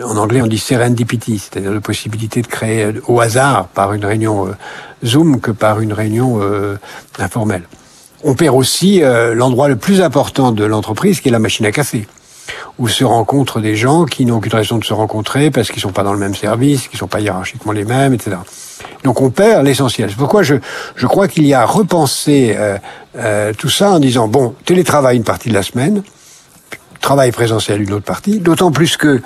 en 0.02 0.18
anglais 0.18 0.42
on 0.42 0.48
dit 0.48 0.58
serendipity, 0.58 1.38
c'est-à-dire 1.38 1.72
la 1.72 1.82
possibilité 1.82 2.42
de 2.42 2.48
créer 2.48 2.94
au 3.08 3.20
hasard 3.20 3.68
par 3.68 3.94
une 3.94 4.06
réunion 4.06 4.48
euh, 4.48 4.52
Zoom 5.06 5.40
que 5.40 5.52
par 5.52 5.82
une 5.82 5.94
réunion 5.94 6.40
euh, 6.42 6.78
informelle. 7.20 7.64
On 8.24 8.34
perd 8.34 8.56
aussi 8.56 9.04
euh, 9.04 9.36
l'endroit 9.36 9.68
le 9.68 9.76
plus 9.76 10.02
important 10.02 10.52
de 10.52 10.64
l'entreprise 10.66 11.22
qui 11.22 11.28
est 11.28 11.32
la 11.32 11.40
machine 11.40 11.66
à 11.68 11.72
café 11.72 12.08
où 12.78 12.88
se 12.88 13.04
rencontrent 13.04 13.60
des 13.60 13.76
gens 13.76 14.06
qui 14.06 14.26
n'ont 14.26 14.38
aucune 14.38 14.54
raison 14.54 14.78
de 14.78 14.84
se 14.84 14.94
rencontrer 14.94 15.52
parce 15.52 15.70
qu'ils 15.70 15.82
sont 15.82 15.92
pas 15.92 16.04
dans 16.04 16.14
le 16.14 16.20
même 16.20 16.36
service, 16.36 16.88
qu'ils 16.88 17.00
sont 17.00 17.08
pas 17.08 17.20
hiérarchiquement 17.20 17.72
les 17.72 17.86
mêmes, 17.86 18.14
etc. 18.14 18.38
Donc 19.04 19.22
on 19.22 19.30
perd 19.30 19.66
l'essentiel. 19.66 20.10
C'est 20.10 20.18
pourquoi 20.18 20.44
je, 20.44 20.56
je 20.96 21.08
crois 21.08 21.28
qu'il 21.28 21.46
y 21.46 21.54
a 21.54 21.62
à 21.62 21.66
repenser 21.66 22.56
euh, 22.58 22.78
euh, 23.18 23.54
tout 23.58 23.70
ça 23.70 23.92
en 23.92 24.00
disant, 24.00 24.28
bon, 24.28 24.56
télétravail 24.66 25.18
une 25.18 25.24
partie 25.24 25.50
de 25.50 25.54
la 25.54 25.64
semaine, 25.64 26.04
travail 27.02 27.32
présentiel 27.32 27.82
une 27.82 27.94
autre 27.94 28.06
partie, 28.06 28.40
d'autant 28.40 28.72
plus 28.72 28.98
que 28.98 29.22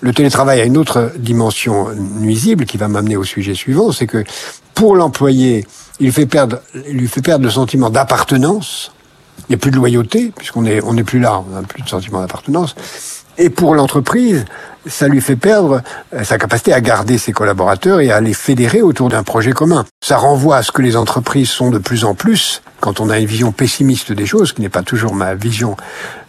le 0.00 0.12
télétravail 0.12 0.60
a 0.60 0.64
une 0.64 0.76
autre 0.76 1.12
dimension 1.18 1.88
nuisible 2.20 2.64
qui 2.64 2.76
va 2.76 2.88
m'amener 2.88 3.16
au 3.16 3.24
sujet 3.24 3.54
suivant, 3.54 3.90
c'est 3.90 4.06
que 4.06 4.24
pour 4.74 4.94
l'employé, 4.94 5.66
il, 5.98 6.12
fait 6.12 6.26
perdre, 6.26 6.60
il 6.88 6.98
lui 6.98 7.08
fait 7.08 7.22
perdre 7.22 7.44
le 7.44 7.50
sentiment 7.50 7.90
d'appartenance, 7.90 8.92
il 9.40 9.44
n'y 9.50 9.54
a 9.54 9.58
plus 9.58 9.70
de 9.70 9.76
loyauté, 9.76 10.32
puisqu'on 10.36 10.62
n'est 10.62 10.80
on 10.82 10.96
est 10.96 11.04
plus 11.04 11.20
là, 11.20 11.42
on 11.48 11.54
n'a 11.54 11.62
plus 11.62 11.82
de 11.82 11.88
sentiment 11.88 12.20
d'appartenance. 12.20 12.74
Et 13.38 13.50
pour 13.50 13.74
l'entreprise, 13.74 14.44
ça 14.86 15.06
lui 15.06 15.20
fait 15.20 15.36
perdre 15.36 15.82
euh, 16.12 16.24
sa 16.24 16.38
capacité 16.38 16.72
à 16.72 16.80
garder 16.80 17.18
ses 17.18 17.32
collaborateurs 17.32 18.00
et 18.00 18.10
à 18.10 18.20
les 18.20 18.34
fédérer 18.34 18.82
autour 18.82 19.08
d'un 19.08 19.22
projet 19.22 19.52
commun. 19.52 19.84
Ça 20.02 20.16
renvoie 20.16 20.56
à 20.56 20.62
ce 20.62 20.72
que 20.72 20.82
les 20.82 20.96
entreprises 20.96 21.50
sont 21.50 21.70
de 21.70 21.78
plus 21.78 22.04
en 22.04 22.14
plus, 22.14 22.62
quand 22.80 23.00
on 23.00 23.10
a 23.10 23.18
une 23.18 23.26
vision 23.26 23.52
pessimiste 23.52 24.12
des 24.12 24.26
choses, 24.26 24.52
qui 24.52 24.60
n'est 24.60 24.68
pas 24.68 24.82
toujours 24.82 25.14
ma 25.14 25.34
vision 25.34 25.76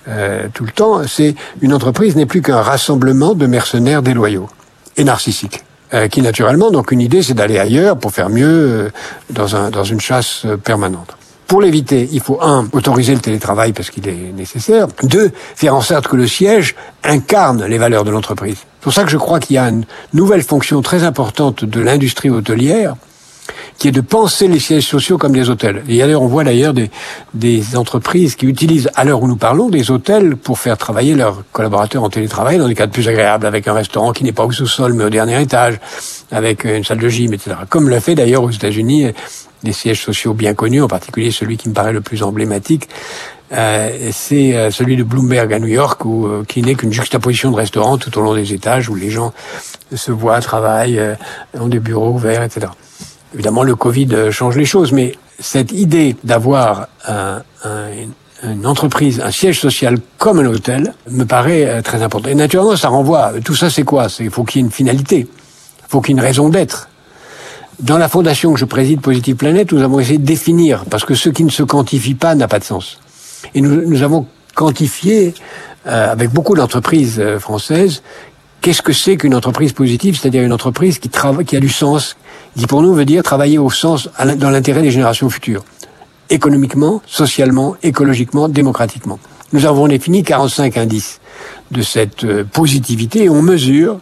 euh, 0.08 0.48
tout 0.54 0.66
le 0.66 0.72
temps, 0.72 1.08
c'est 1.08 1.36
une 1.62 1.74
entreprise 1.74 2.16
n'est 2.16 2.26
plus 2.26 2.42
qu'un 2.42 2.62
rassemblement 2.62 3.36
de 3.36 3.46
mercenaires 3.46 4.02
déloyaux 4.02 4.50
et 4.98 5.04
narcissiques. 5.04 5.64
Euh, 5.94 6.08
qui 6.08 6.22
naturellement, 6.22 6.70
donc 6.70 6.92
une 6.92 7.02
idée, 7.02 7.24
c'est 7.24 7.34
d'aller 7.34 7.58
ailleurs 7.58 7.98
pour 7.98 8.12
faire 8.12 8.30
mieux 8.30 8.46
euh, 8.48 8.90
dans, 9.32 9.56
un, 9.56 9.72
dans 9.72 9.84
une 9.84 10.00
chasse 10.00 10.46
permanente. 10.64 11.19
Pour 11.50 11.62
l'éviter, 11.62 12.08
il 12.12 12.20
faut, 12.20 12.38
un, 12.44 12.70
autoriser 12.74 13.16
le 13.16 13.22
télétravail 13.22 13.74
parce 13.74 13.90
qu'il 13.90 14.08
est 14.08 14.32
nécessaire. 14.38 14.86
Deux, 15.02 15.32
faire 15.56 15.74
en 15.74 15.82
sorte 15.82 16.08
que 16.08 16.16
le 16.16 16.28
siège 16.28 16.76
incarne 17.04 17.66
les 17.66 17.80
valeurs 17.80 18.04
de 18.04 18.12
l'entreprise. 18.12 18.58
C'est 18.58 18.84
pour 18.84 18.94
ça 18.94 19.04
que 19.04 19.10
je 19.10 19.18
crois 19.18 19.40
qu'il 19.40 19.56
y 19.56 19.58
a 19.58 19.68
une 19.68 19.84
nouvelle 20.14 20.44
fonction 20.44 20.84
très 20.84 21.04
importante 21.04 21.66
de 21.66 21.82
l'industrie 21.82 22.30
hôtelière 22.30 22.96
qui 23.80 23.88
est 23.88 23.92
de 23.92 24.02
penser 24.02 24.48
les 24.48 24.60
sièges 24.60 24.86
sociaux 24.86 25.18
comme 25.18 25.32
des 25.32 25.50
hôtels. 25.50 25.84
Et 25.88 25.98
d'ailleurs, 25.98 26.22
on 26.22 26.28
voit 26.28 26.44
d'ailleurs 26.44 26.76
des, 26.76 26.92
des 27.34 27.76
entreprises 27.76 28.36
qui 28.36 28.46
utilisent, 28.46 28.92
à 28.94 29.04
l'heure 29.04 29.24
où 29.24 29.28
nous 29.28 29.38
parlons, 29.38 29.70
des 29.70 29.90
hôtels 29.90 30.36
pour 30.36 30.60
faire 30.60 30.78
travailler 30.78 31.16
leurs 31.16 31.44
collaborateurs 31.52 32.04
en 32.04 32.10
télétravail 32.12 32.60
dans 32.60 32.68
des 32.68 32.76
cadres 32.76 32.94
plus 32.94 33.08
agréables, 33.08 33.48
avec 33.48 33.68
un 33.68 33.74
restaurant 33.74 34.12
qui 34.12 34.24
n'est 34.24 34.34
pas 34.34 34.46
au 34.46 34.52
sous-sol, 34.52 34.94
mais 34.94 35.06
au 35.06 35.10
dernier 35.10 35.42
étage, 35.42 35.80
avec 36.30 36.64
une 36.66 36.84
salle 36.84 37.00
de 37.00 37.10
gym, 37.10 37.34
etc. 37.34 37.56
Comme 37.70 37.90
l'a 37.90 38.02
fait 38.02 38.14
d'ailleurs 38.14 38.44
aux 38.44 38.52
États-Unis 38.52 39.14
des 39.64 39.74
sièges 39.74 40.02
sociaux 40.02 40.34
bien 40.34 40.54
connus, 40.54 40.82
en 40.82 40.88
particulier 40.88 41.32
celui 41.32 41.58
qui 41.58 41.70
me 41.70 41.74
paraît 41.74 41.94
le 41.94 42.02
plus 42.02 42.24
emblématique, 42.24 42.90
euh, 43.52 44.10
c'est 44.12 44.56
euh, 44.56 44.70
celui 44.70 44.96
de 44.96 45.04
Bloomberg 45.04 45.52
à 45.54 45.60
New 45.60 45.68
York, 45.68 46.06
où, 46.06 46.28
euh, 46.28 46.44
qui 46.48 46.62
n'est 46.62 46.76
qu'une 46.76 46.94
juxtaposition 46.94 47.52
de 47.52 47.56
restaurants 47.56 47.98
tout 47.98 48.16
au 48.18 48.22
long 48.22 48.36
des 48.36 48.54
étages, 48.54 48.90
où 48.90 48.96
les 48.96 49.10
gens 49.10 49.34
se 49.94 50.12
voient, 50.12 50.40
travaillent, 50.40 51.02
ont 51.60 51.68
des 51.68 51.80
bureaux 51.80 52.12
ouverts, 52.12 52.44
etc. 52.44 52.68
Évidemment, 53.34 53.64
le 53.64 53.76
Covid 53.76 54.32
change 54.32 54.56
les 54.56 54.66
choses, 54.66 54.92
mais 54.92 55.16
cette 55.40 55.72
idée 55.72 56.16
d'avoir 56.24 56.88
un, 57.08 57.42
un, 57.64 57.88
une 58.44 58.68
entreprise, 58.68 59.20
un 59.22 59.32
siège 59.32 59.60
social 59.60 59.98
comme 60.18 60.40
un 60.40 60.46
hôtel, 60.46 60.94
me 61.10 61.24
paraît 61.24 61.82
très 61.82 62.04
important. 62.04 62.30
Et 62.30 62.36
naturellement, 62.36 62.76
ça 62.76 62.90
renvoie. 62.90 63.34
Tout 63.44 63.56
ça, 63.56 63.70
c'est 63.70 63.84
quoi? 63.84 64.08
Il 64.20 64.30
faut 64.30 64.44
qu'il 64.44 64.62
y 64.62 64.64
ait 64.64 64.68
une 64.68 64.72
finalité. 64.72 65.28
Faut 65.88 66.02
qu'il 66.02 66.16
y 66.16 66.18
ait 66.18 66.22
une 66.22 66.26
raison 66.26 66.50
d'être. 66.50 66.90
Dans 67.80 67.98
la 67.98 68.10
fondation 68.10 68.52
que 68.52 68.60
je 68.60 68.66
préside, 68.66 69.00
Positive 69.00 69.38
Planète, 69.38 69.72
nous 69.72 69.82
avons 69.82 70.02
essayé 70.02 70.18
de 70.18 70.26
définir, 70.26 70.84
parce 70.90 71.06
que 71.06 71.16
ce 71.16 71.30
qui 71.30 71.46
ne 71.46 71.50
se 71.50 71.64
quantifie 71.64 72.14
pas 72.14 72.36
n'a 72.36 72.50
pas 72.50 72.60
de 72.60 72.66
sens. 72.66 73.00
Et 73.56 73.62
nous, 73.62 73.88
nous 73.88 74.04
avons 74.04 74.26
quantifié, 74.54 75.34
euh, 75.88 76.12
avec 76.12 76.30
beaucoup 76.32 76.56
d'entreprises 76.56 77.20
euh, 77.20 77.40
françaises, 77.40 78.04
qu'est-ce 78.60 78.82
que 78.82 78.92
c'est 78.92 79.16
qu'une 79.16 79.34
entreprise 79.34 79.72
positive, 79.72 80.20
c'est-à-dire 80.20 80.44
une 80.44 80.52
entreprise 80.52 81.00
qui, 81.00 81.08
travaille, 81.08 81.46
qui 81.46 81.56
a 81.56 81.62
du 81.62 81.70
sens, 81.70 82.18
qui 82.58 82.68
pour 82.68 82.82
nous 82.82 82.94
veut 82.94 83.06
dire 83.06 83.24
travailler 83.24 83.58
au 83.58 83.70
sens, 83.70 84.10
dans 84.38 84.50
l'intérêt 84.50 84.82
des 84.82 84.92
générations 84.92 85.30
futures, 85.30 85.64
économiquement, 86.30 87.02
socialement, 87.06 87.78
écologiquement, 87.82 88.50
démocratiquement. 88.50 89.20
Nous 89.54 89.66
avons 89.66 89.88
défini 89.88 90.24
45 90.24 90.76
indices 90.76 91.22
de 91.72 91.82
cette 91.82 92.26
euh, 92.26 92.44
positivité 92.44 93.24
et 93.24 93.30
on 93.30 93.42
mesure 93.42 94.02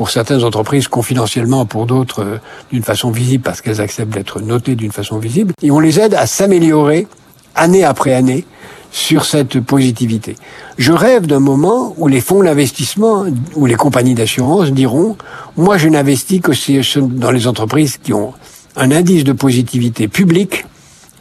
pour 0.00 0.08
certaines 0.08 0.44
entreprises 0.44 0.88
confidentiellement, 0.88 1.66
pour 1.66 1.84
d'autres 1.84 2.22
euh, 2.22 2.38
d'une 2.72 2.82
façon 2.82 3.10
visible 3.10 3.42
parce 3.44 3.60
qu'elles 3.60 3.82
acceptent 3.82 4.14
d'être 4.14 4.40
notées 4.40 4.74
d'une 4.74 4.92
façon 4.92 5.18
visible, 5.18 5.52
et 5.62 5.70
on 5.70 5.78
les 5.78 6.00
aide 6.00 6.14
à 6.14 6.26
s'améliorer 6.26 7.06
année 7.54 7.84
après 7.84 8.14
année 8.14 8.46
sur 8.90 9.26
cette 9.26 9.60
positivité. 9.60 10.36
Je 10.78 10.92
rêve 10.92 11.26
d'un 11.26 11.38
moment 11.38 11.94
où 11.98 12.08
les 12.08 12.22
fonds 12.22 12.42
d'investissement 12.42 13.26
ou 13.56 13.66
les 13.66 13.74
compagnies 13.74 14.14
d'assurance 14.14 14.72
diront 14.72 15.18
moi 15.58 15.76
je 15.76 15.90
n'investis 15.90 16.40
que 16.40 16.98
dans 17.00 17.30
les 17.30 17.46
entreprises 17.46 17.98
qui 18.02 18.14
ont 18.14 18.32
un 18.76 18.92
indice 18.92 19.24
de 19.24 19.32
positivité 19.32 20.08
public 20.08 20.64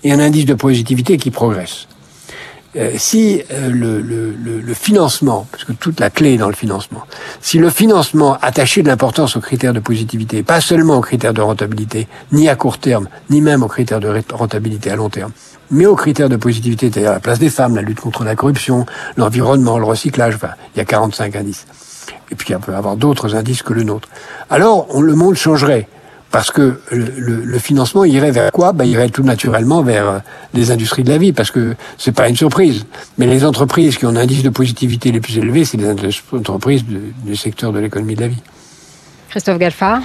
et 0.05 0.13
un 0.13 0.21
indice 0.21 0.45
de 0.45 0.53
positivité 0.53 1.17
qui 1.17 1.31
progresse. 1.31 1.89
Euh, 2.75 2.91
si 2.97 3.41
euh, 3.51 3.69
le, 3.71 4.73
financement, 4.75 5.47
parce 5.51 5.63
que 5.63 5.71
toute 5.71 5.99
la 5.99 6.09
clé 6.11 6.33
est 6.33 6.37
dans 6.37 6.49
le 6.49 6.55
financement, 6.55 7.03
si 7.41 7.57
le 7.57 7.69
financement 7.69 8.37
attaché 8.41 8.83
de 8.83 8.87
l'importance 8.87 9.35
aux 9.35 9.41
critères 9.41 9.73
de 9.73 9.79
positivité, 9.79 10.43
pas 10.43 10.61
seulement 10.61 10.97
aux 10.97 11.01
critères 11.01 11.33
de 11.33 11.41
rentabilité, 11.41 12.07
ni 12.31 12.47
à 12.47 12.55
court 12.55 12.77
terme, 12.77 13.09
ni 13.31 13.41
même 13.41 13.63
aux 13.63 13.67
critères 13.67 13.99
de 13.99 14.23
rentabilité 14.31 14.91
à 14.91 14.95
long 14.95 15.09
terme, 15.09 15.31
mais 15.71 15.85
aux 15.85 15.95
critères 15.95 16.29
de 16.29 16.35
positivité, 16.35 16.91
c'est-à-dire 16.91 17.11
la 17.11 17.19
place 17.19 17.39
des 17.39 17.49
femmes, 17.49 17.75
la 17.75 17.81
lutte 17.81 17.99
contre 17.99 18.23
la 18.23 18.35
corruption, 18.35 18.85
l'environnement, 19.17 19.77
le 19.77 19.85
recyclage, 19.85 20.35
enfin, 20.35 20.51
il 20.75 20.77
y 20.77 20.81
a 20.81 20.85
45 20.85 21.35
indices. 21.35 21.65
Et 22.31 22.35
puis 22.35 22.53
il 22.53 22.57
peut 22.59 22.75
avoir 22.75 22.95
d'autres 22.95 23.35
indices 23.35 23.63
que 23.63 23.73
le 23.73 23.83
nôtre. 23.83 24.07
Alors, 24.49 24.87
on, 24.89 25.01
le 25.01 25.15
monde 25.15 25.35
changerait. 25.35 25.87
Parce 26.31 26.51
que 26.51 26.79
le, 26.91 27.41
le, 27.43 27.59
financement 27.59 28.05
irait 28.05 28.31
vers 28.31 28.51
quoi? 28.51 28.71
Ben, 28.71 28.85
Il 28.85 28.91
irait 28.91 29.09
tout 29.09 29.23
naturellement 29.23 29.81
vers 29.81 30.07
euh, 30.07 30.19
les 30.53 30.69
industries 30.69 31.03
de 31.03 31.09
la 31.09 31.17
vie, 31.17 31.33
parce 31.33 31.49
que 31.49 31.75
c'est 31.97 32.11
pas 32.11 32.29
une 32.29 32.35
surprise. 32.35 32.85
Mais 33.17 33.25
les 33.25 33.43
entreprises 33.45 33.97
qui 33.97 34.05
ont 34.05 34.09
un 34.09 34.15
indice 34.15 34.43
de 34.43 34.49
positivité 34.49 35.11
les 35.11 35.21
plus 35.21 35.37
élevés, 35.39 35.65
c'est 35.65 35.77
les 35.77 35.89
entreprises 36.31 36.83
du 36.85 37.35
secteur 37.35 37.73
de 37.73 37.79
l'économie 37.79 38.15
de 38.15 38.21
la 38.21 38.27
vie. 38.27 38.41
Christophe 39.29 39.57
Galfard 39.59 40.01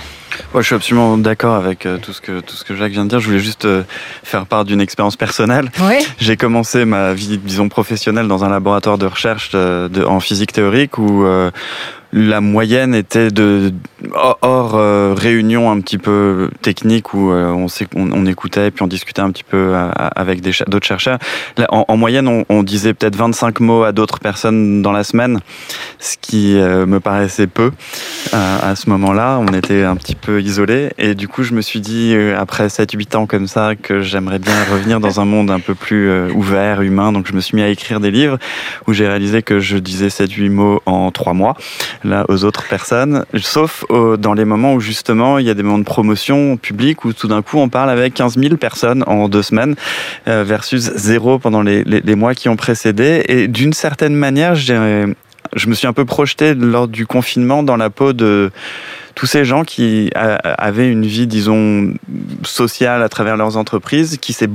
je 0.57 0.63
suis 0.63 0.75
absolument 0.75 1.17
d'accord 1.17 1.55
avec 1.55 1.87
euh, 1.87 1.97
tout 1.99 2.13
ce 2.13 2.21
que 2.21 2.41
tout 2.41 2.57
ce 2.57 2.65
que 2.65 2.75
Jacques 2.75 2.91
vient 2.91 3.05
de 3.05 3.11
dire. 3.11 3.21
Je 3.21 3.27
voulais 3.27 3.39
juste 3.39 3.67
euh, 3.67 3.85
faire 4.25 4.47
part 4.47 4.65
d'une 4.65 4.81
expérience 4.81 5.17
personnelle. 5.17 5.71
J'ai 6.19 6.37
commencé 6.37 6.85
ma 6.85 7.13
vie, 7.13 7.39
disons 7.39 7.69
professionnelle, 7.69 8.27
dans 8.27 8.45
un 8.45 8.49
laboratoire 8.49 8.99
de 8.99 9.07
recherche 9.07 9.53
de, 9.53 10.05
en 10.05 10.19
physique 10.19 10.53
théorique 10.53 10.99
où 10.99 11.25
la 12.15 12.41
moyenne 12.41 12.95
était 12.95 13.33
de 13.33 13.73
hors 14.13 14.77
euh, 14.77 15.15
réunion 15.17 15.73
un 15.73 15.81
petit 15.81 15.99
peu 15.99 16.49
technique 16.63 17.13
où 17.13 17.33
euh, 17.33 17.51
on, 17.51 17.67
on, 17.97 18.27
écoutait 18.27 18.71
puis 18.71 18.85
on 18.85 18.87
discutait 18.87 19.23
un 19.23 19.33
petit 19.33 19.43
peu 19.43 19.73
euh, 19.75 19.91
avec 20.15 20.41
d'autres 20.41 20.87
chercheurs. 20.87 21.19
en, 21.69 21.97
moyenne, 21.97 22.45
on, 22.49 22.63
disait 22.63 22.95
peut-être 22.95 23.17
25 23.17 23.59
mots 23.59 23.83
à 23.83 23.91
d'autres 23.91 24.21
personnes 24.21 24.81
dans 24.81 24.93
la 24.93 25.03
semaine, 25.03 25.41
ce 25.99 26.17
qui 26.21 26.55
me 26.55 26.99
paraissait 26.99 27.49
peu 27.49 27.73
à 28.33 28.75
ce 28.77 28.89
moment-là. 28.91 29.39
On 29.41 29.53
était 29.53 29.83
un 29.83 29.97
petit 29.97 30.15
peu 30.15 30.41
isolés 30.41 30.91
et 30.99 31.15
du 31.15 31.27
coup, 31.27 31.43
je 31.43 31.53
me 31.53 31.61
suis 31.61 31.81
dit 31.81 32.17
après 32.37 32.69
7-8 32.69 33.17
ans 33.17 33.27
comme 33.27 33.49
ça 33.49 33.75
que 33.75 34.01
j'aimerais 34.01 34.39
bien 34.39 34.55
revenir 34.71 35.01
dans 35.01 35.21
un 35.21 35.25
monde 35.25 35.51
un 35.51 35.61
peu 35.61 35.75
plus 35.75 36.31
ouvert, 36.31 36.81
humain. 36.83 37.13
Donc, 37.13 37.27
je 37.27 37.33
me 37.33 37.41
suis 37.41 37.57
mis 37.57 37.63
à 37.63 37.69
écrire 37.69 38.01
des 38.01 38.11
livres 38.11 38.39
où 38.87 38.93
j'ai 38.93 39.09
réalisé 39.09 39.43
que 39.43 39.59
je 39.59 39.77
disais 39.79 40.09
7-8 40.09 40.51
mots 40.51 40.81
en 40.87 41.11
3 41.11 41.35
mois 41.35 41.57
là 42.05 42.25
aux 42.29 42.45
autres 42.45 42.67
personnes, 42.69 43.25
sauf 43.37 43.85
dans 43.91 44.35
les 44.35 44.45
moments 44.45 44.75
où 44.75 44.81
justement 44.81 45.39
il 45.39 45.47
y 45.47 45.51
a 45.51 45.55
des 45.55 45.63
moments 45.63 45.79
de 45.79 45.85
promotion 45.85 46.57
publique 46.57 47.05
où 47.05 47.13
tout 47.13 47.29
d'un 47.29 47.43
coup 47.43 47.59
on 47.59 47.69
parle 47.69 47.91
avec 47.91 48.15
15 48.15 48.39
000 48.39 48.57
personnes 48.57 49.05
en 49.07 49.29
deux 49.29 49.43
semaines 49.43 49.75
euh, 50.29 50.45
versus 50.45 50.83
zéro 50.95 51.39
pendant 51.39 51.63
les, 51.63 51.85
les, 51.85 52.15
mois 52.15 52.35
qui 52.35 52.49
ont 52.49 52.57
précédé. 52.57 53.25
Et 53.29 53.49
d'une 53.49 53.73
certaine 53.73 54.15
manière, 54.15 54.55
je 54.55 55.15
me 55.67 55.75
suis 55.75 55.87
un 55.87 55.93
peu 55.93 56.05
projeté 56.05 56.55
lors 56.55 56.89
du 56.89 57.07
confinement 57.07 57.63
dans 57.63 57.77
la 57.77 57.91
peau 57.91 58.13
de 58.13 58.51
tous 59.15 59.27
ces 59.27 59.45
gens 59.45 59.65
qui 59.65 60.11
euh, 60.17 60.37
avaient 60.43 60.89
une 60.89 61.07
vie, 61.07 61.27
disons, 61.27 61.95
sociale 62.43 63.03
à 63.03 63.09
travers 63.09 63.37
leurs 63.37 63.57
entreprises, 63.57 64.19
qui 64.19 64.33
s'est 64.33 64.49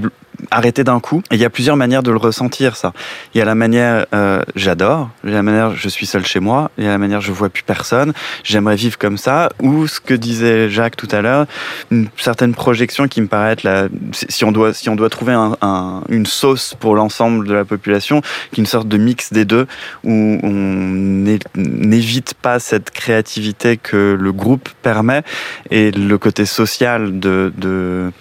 arrêté 0.51 0.83
d'un 0.83 0.99
coup. 0.99 1.21
Et 1.31 1.35
il 1.35 1.41
y 1.41 1.45
a 1.45 1.49
plusieurs 1.49 1.75
manières 1.75 2.03
de 2.03 2.11
le 2.11 2.17
ressentir, 2.17 2.75
ça. 2.75 2.93
Il 3.33 3.37
y 3.37 3.41
a 3.41 3.45
la 3.45 3.55
manière 3.55 4.05
euh, 4.13 4.41
j'adore, 4.55 5.09
il 5.23 5.31
y 5.31 5.33
a 5.33 5.37
la 5.37 5.43
manière 5.43 5.75
je 5.75 5.89
suis 5.89 6.05
seul 6.05 6.25
chez 6.25 6.39
moi, 6.39 6.71
il 6.77 6.83
y 6.83 6.87
a 6.87 6.91
la 6.91 6.97
manière 6.97 7.21
je 7.21 7.31
vois 7.31 7.49
plus 7.49 7.63
personne, 7.63 8.13
j'aimerais 8.43 8.75
vivre 8.75 8.97
comme 8.97 9.17
ça, 9.17 9.49
ou 9.61 9.87
ce 9.87 9.99
que 9.99 10.13
disait 10.13 10.69
Jacques 10.69 10.95
tout 10.95 11.07
à 11.11 11.21
l'heure, 11.21 11.45
une 11.91 12.07
certaine 12.17 12.53
projection 12.53 13.07
qui 13.07 13.21
me 13.21 13.27
paraît 13.27 13.53
être 13.53 13.89
si 14.11 14.45
on 14.45 14.51
doit, 14.51 14.73
si 14.73 14.89
on 14.89 14.95
doit 14.95 15.09
trouver 15.09 15.33
un, 15.33 15.57
un, 15.61 16.01
une 16.09 16.25
sauce 16.25 16.75
pour 16.79 16.95
l'ensemble 16.95 17.47
de 17.47 17.53
la 17.53 17.65
population, 17.65 18.21
qui 18.51 18.61
est 18.61 18.63
une 18.63 18.65
sorte 18.65 18.87
de 18.87 18.97
mix 18.97 19.33
des 19.33 19.45
deux, 19.45 19.67
où 20.03 20.39
on 20.43 21.39
n'évite 21.55 22.33
pas 22.33 22.59
cette 22.59 22.91
créativité 22.91 23.77
que 23.77 24.17
le 24.19 24.31
groupe 24.31 24.69
permet 24.81 25.23
et 25.69 25.91
le 25.91 26.17
côté 26.17 26.45
social 26.45 27.19
de, 27.19 27.53
de 27.57 28.11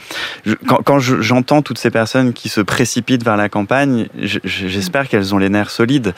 quand, 0.67 0.83
quand 0.85 0.99
j'entends 0.99 1.63
toutes 1.63 1.79
ces 1.79 1.91
personnes 1.91 2.08
qui 2.35 2.49
se 2.49 2.61
précipitent 2.61 3.25
vers 3.25 3.37
la 3.37 3.49
campagne, 3.49 4.09
j'espère 4.17 5.09
qu'elles 5.09 5.35
ont 5.35 5.39
les 5.39 5.49
nerfs 5.49 5.71
solides 5.71 6.15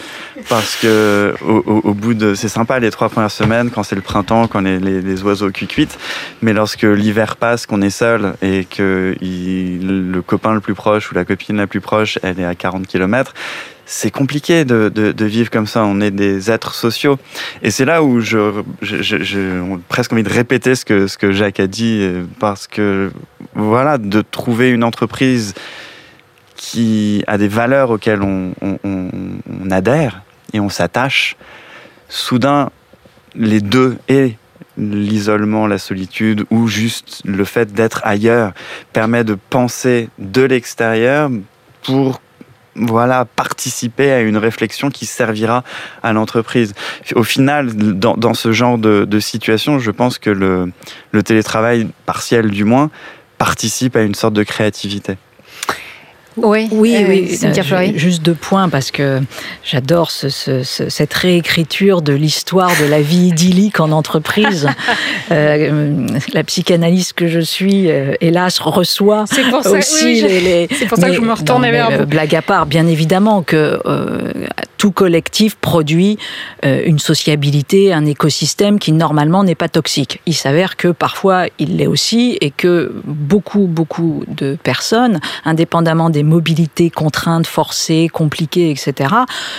parce 0.49 0.77
que 0.77 1.35
au, 1.43 1.95
bout 1.95 2.15
de, 2.15 2.35
c'est 2.35 2.49
sympa 2.49 2.79
les 2.79 2.91
trois 2.91 3.09
premières 3.09 3.31
semaines 3.31 3.71
quand 3.71 3.83
c'est 3.83 3.97
le 3.97 4.03
printemps, 4.03 4.47
quand 4.47 4.61
les, 4.61 4.79
les, 4.79 5.23
oiseaux 5.23 5.51
cuitent, 5.51 5.99
mais 6.43 6.53
lorsque 6.53 6.83
l'hiver 6.83 7.37
passe, 7.37 7.67
qu'on 7.67 7.83
est 7.83 7.91
seul 7.91 8.35
et 8.43 8.65
que 8.65 9.15
le 9.21 10.21
copain 10.23 10.55
le 10.55 10.61
plus 10.61 10.75
proche 10.75 11.11
ou 11.11 11.15
la 11.15 11.25
copine 11.25 11.57
la 11.57 11.67
plus 11.67 11.81
proche, 11.81 12.19
elle 12.23 12.41
est 12.41 12.45
à 12.45 12.55
40 12.55 12.87
km, 12.87 13.35
c'est 13.91 14.13
compliqué 14.13 14.65
de, 14.65 15.25
vivre 15.25 15.51
comme 15.51 15.67
ça. 15.67 15.85
On 15.85 16.01
est 16.01 16.13
des 16.13 16.51
êtres 16.51 16.75
sociaux. 16.75 17.19
Et 17.63 17.73
c'est 17.73 17.85
là 17.85 18.05
où 18.05 18.21
je, 18.21 18.63
j'ai 18.83 19.61
presque 19.89 20.13
envie 20.13 20.23
de 20.23 20.33
répéter 20.33 20.77
ce 20.77 20.85
que, 20.85 21.09
ce 21.09 21.19
que 21.19 21.33
Jacques 21.33 21.59
a 21.59 21.67
dit, 21.67 22.09
parce 22.39 22.69
que, 22.69 23.11
voilà, 23.55 23.99
de 23.99 24.23
trouver 24.23 24.71
une 24.71 24.85
entreprise 24.85 25.55
qui 26.61 27.25
a 27.27 27.39
des 27.39 27.49
valeurs 27.49 27.89
auxquelles 27.89 28.23
on, 28.23 28.53
adhère 29.71 30.21
et 30.53 30.61
on 30.61 30.69
s'attache, 30.69 31.37
soudain, 32.11 32.69
les 33.35 33.63
deux, 33.63 33.97
et 34.09 34.37
l'isolement, 34.77 35.67
la 35.67 35.79
solitude, 35.79 36.45
ou 36.51 36.69
juste 36.69 37.23
le 37.25 37.47
fait 37.47 37.73
d'être 37.73 38.03
ailleurs, 38.05 38.53
permet 38.93 39.25
de 39.25 39.39
penser 39.49 40.11
de 40.19 40.43
l'extérieur 40.43 41.31
pour 41.83 42.21
voilà, 42.77 43.25
participer 43.25 44.13
à 44.13 44.21
une 44.21 44.37
réflexion 44.37 44.91
qui 44.91 45.07
servira 45.07 45.65
à 46.03 46.13
l'entreprise. 46.13 46.75
Au 47.15 47.23
final, 47.23 47.75
dans, 47.75 48.35
ce 48.35 48.53
genre 48.53 48.77
de, 48.77 49.21
situation, 49.21 49.79
je 49.79 49.91
pense 49.91 50.19
que 50.19 50.31
le, 50.31 50.71
le 51.13 51.23
télétravail 51.23 51.89
partiel, 52.05 52.51
du 52.51 52.65
moins, 52.65 52.91
participe 53.39 53.97
à 53.97 54.03
une 54.03 54.15
sorte 54.15 54.35
de 54.35 54.43
créativité. 54.43 55.17
Oui, 56.37 56.69
oui, 56.71 56.97
euh, 56.97 57.09
oui. 57.09 57.37
Cynthia 57.37 57.63
Juste 57.97 58.23
deux 58.23 58.35
points 58.35 58.69
parce 58.69 58.91
que 58.91 59.21
j'adore 59.65 60.11
cette 60.11 61.15
réécriture 61.15 62.03
de 62.03 62.13
l'histoire 62.13 62.71
de 62.81 62.87
la 62.87 63.01
vie 63.03 63.29
idyllique 63.29 63.81
en 63.81 63.93
entreprise. 63.93 64.69
Euh, 65.33 66.07
la 66.33 66.43
psychanalyste 66.43 67.13
que 67.13 67.29
je 67.29 67.39
suis, 67.39 67.89
euh, 67.89 68.15
hélas, 68.21 68.59
reçoit 68.59 69.27
aussi 69.65 70.23
les, 70.23 70.69
C'est 70.77 70.87
pour 70.87 70.99
ça 70.99 71.09
que 71.09 71.15
je 71.15 71.21
me 71.21 71.33
retournais 71.33 71.71
vers 71.71 71.91
vous. 71.91 72.07
Blague 72.07 72.35
à 72.35 72.43
part, 72.43 72.67
bien 72.67 72.87
évidemment 72.87 73.43
que 73.43 73.81
tout 74.81 74.93
collectif 74.93 75.57
produit 75.57 76.19
une 76.63 76.99
sociabilité, 76.99 77.93
un 77.93 78.07
écosystème 78.07 78.79
qui 78.79 78.93
normalement 78.93 79.45
n'est 79.45 79.55
pas 79.55 79.69
toxique. 79.69 80.21
Il 80.25 80.35
s'avère 80.35 80.77
que 80.77 80.89
parfois 80.89 81.47
il 81.59 81.77
l'est 81.77 81.87
aussi 81.87 82.39
et 82.41 82.51
que 82.51 82.93
beaucoup, 83.05 83.67
beaucoup 83.67 84.25
de 84.27 84.57
personnes, 84.63 85.21
indépendamment 85.45 86.09
des 86.09 86.23
mobilités 86.23 86.89
contraintes, 86.89 87.47
forcées, 87.47 88.09
compliquées, 88.13 88.71
etc., 88.71 89.15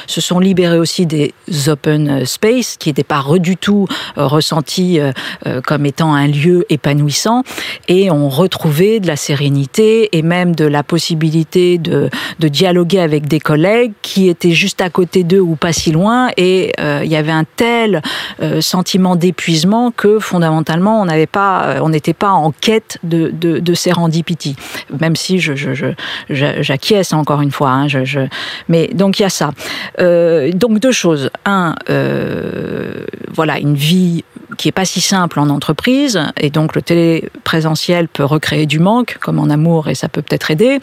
se 0.07 0.21
sont 0.21 0.39
libérés 0.39 0.79
aussi 0.79 1.05
des 1.05 1.33
open 1.67 2.25
space 2.25 2.77
qui 2.77 2.89
n'étaient 2.89 3.03
pas 3.03 3.21
du 3.39 3.57
tout 3.57 3.87
euh, 4.17 4.25
ressentis 4.25 4.99
euh, 4.99 5.11
euh, 5.45 5.61
comme 5.61 5.85
étant 5.85 6.13
un 6.13 6.27
lieu 6.27 6.65
épanouissant 6.69 7.43
et 7.87 8.11
ont 8.11 8.29
retrouvé 8.29 8.99
de 8.99 9.07
la 9.07 9.15
sérénité 9.15 10.09
et 10.17 10.21
même 10.21 10.55
de 10.55 10.65
la 10.65 10.83
possibilité 10.83 11.77
de, 11.77 12.09
de 12.39 12.47
dialoguer 12.47 12.99
avec 12.99 13.27
des 13.27 13.39
collègues 13.39 13.93
qui 14.01 14.27
étaient 14.27 14.51
juste 14.51 14.81
à 14.81 14.89
côté 14.89 15.10
d'eux 15.19 15.39
ou 15.39 15.55
pas 15.55 15.73
si 15.73 15.91
loin 15.91 16.29
et 16.37 16.73
il 16.79 17.07
y 17.07 17.15
avait 17.15 17.31
un 17.31 17.45
tel 17.55 18.01
sentiment 18.59 19.15
d'épuisement 19.15 19.91
que 19.91 20.19
fondamentalement 20.19 21.01
on 21.01 21.05
n'avait 21.05 21.27
pas 21.27 21.75
on 21.81 21.89
n'était 21.89 22.13
pas 22.13 22.31
en 22.31 22.51
quête 22.51 22.97
de, 23.03 23.29
de, 23.29 23.59
de 23.59 23.73
même 24.99 25.15
si 25.15 25.39
je, 25.39 25.53
j'acquiesce 26.29 27.13
encore 27.13 27.41
une 27.41 27.51
fois. 27.51 27.69
Hein, 27.69 27.87
je, 27.87 28.27
Mais 28.67 28.87
donc 28.93 29.19
il 29.19 29.23
y 29.23 29.25
a 29.25 29.29
ça. 29.29 29.51
Euh, 29.99 30.51
donc 30.51 30.79
deux 30.79 30.91
choses. 30.91 31.29
Un, 31.45 31.75
euh, 31.89 33.05
voilà, 33.29 33.59
une 33.59 33.75
vie 33.75 34.23
qui 34.57 34.67
est 34.67 34.71
pas 34.71 34.85
si 34.85 35.01
simple 35.01 35.39
en 35.39 35.49
entreprise, 35.49 36.21
et 36.39 36.49
donc 36.49 36.75
le 36.75 36.81
téléprésentiel 36.81 38.07
peut 38.07 38.23
recréer 38.23 38.65
du 38.65 38.79
manque, 38.79 39.17
comme 39.19 39.39
en 39.39 39.49
amour, 39.49 39.87
et 39.87 39.95
ça 39.95 40.09
peut 40.09 40.21
peut-être 40.21 40.51
aider. 40.51 40.79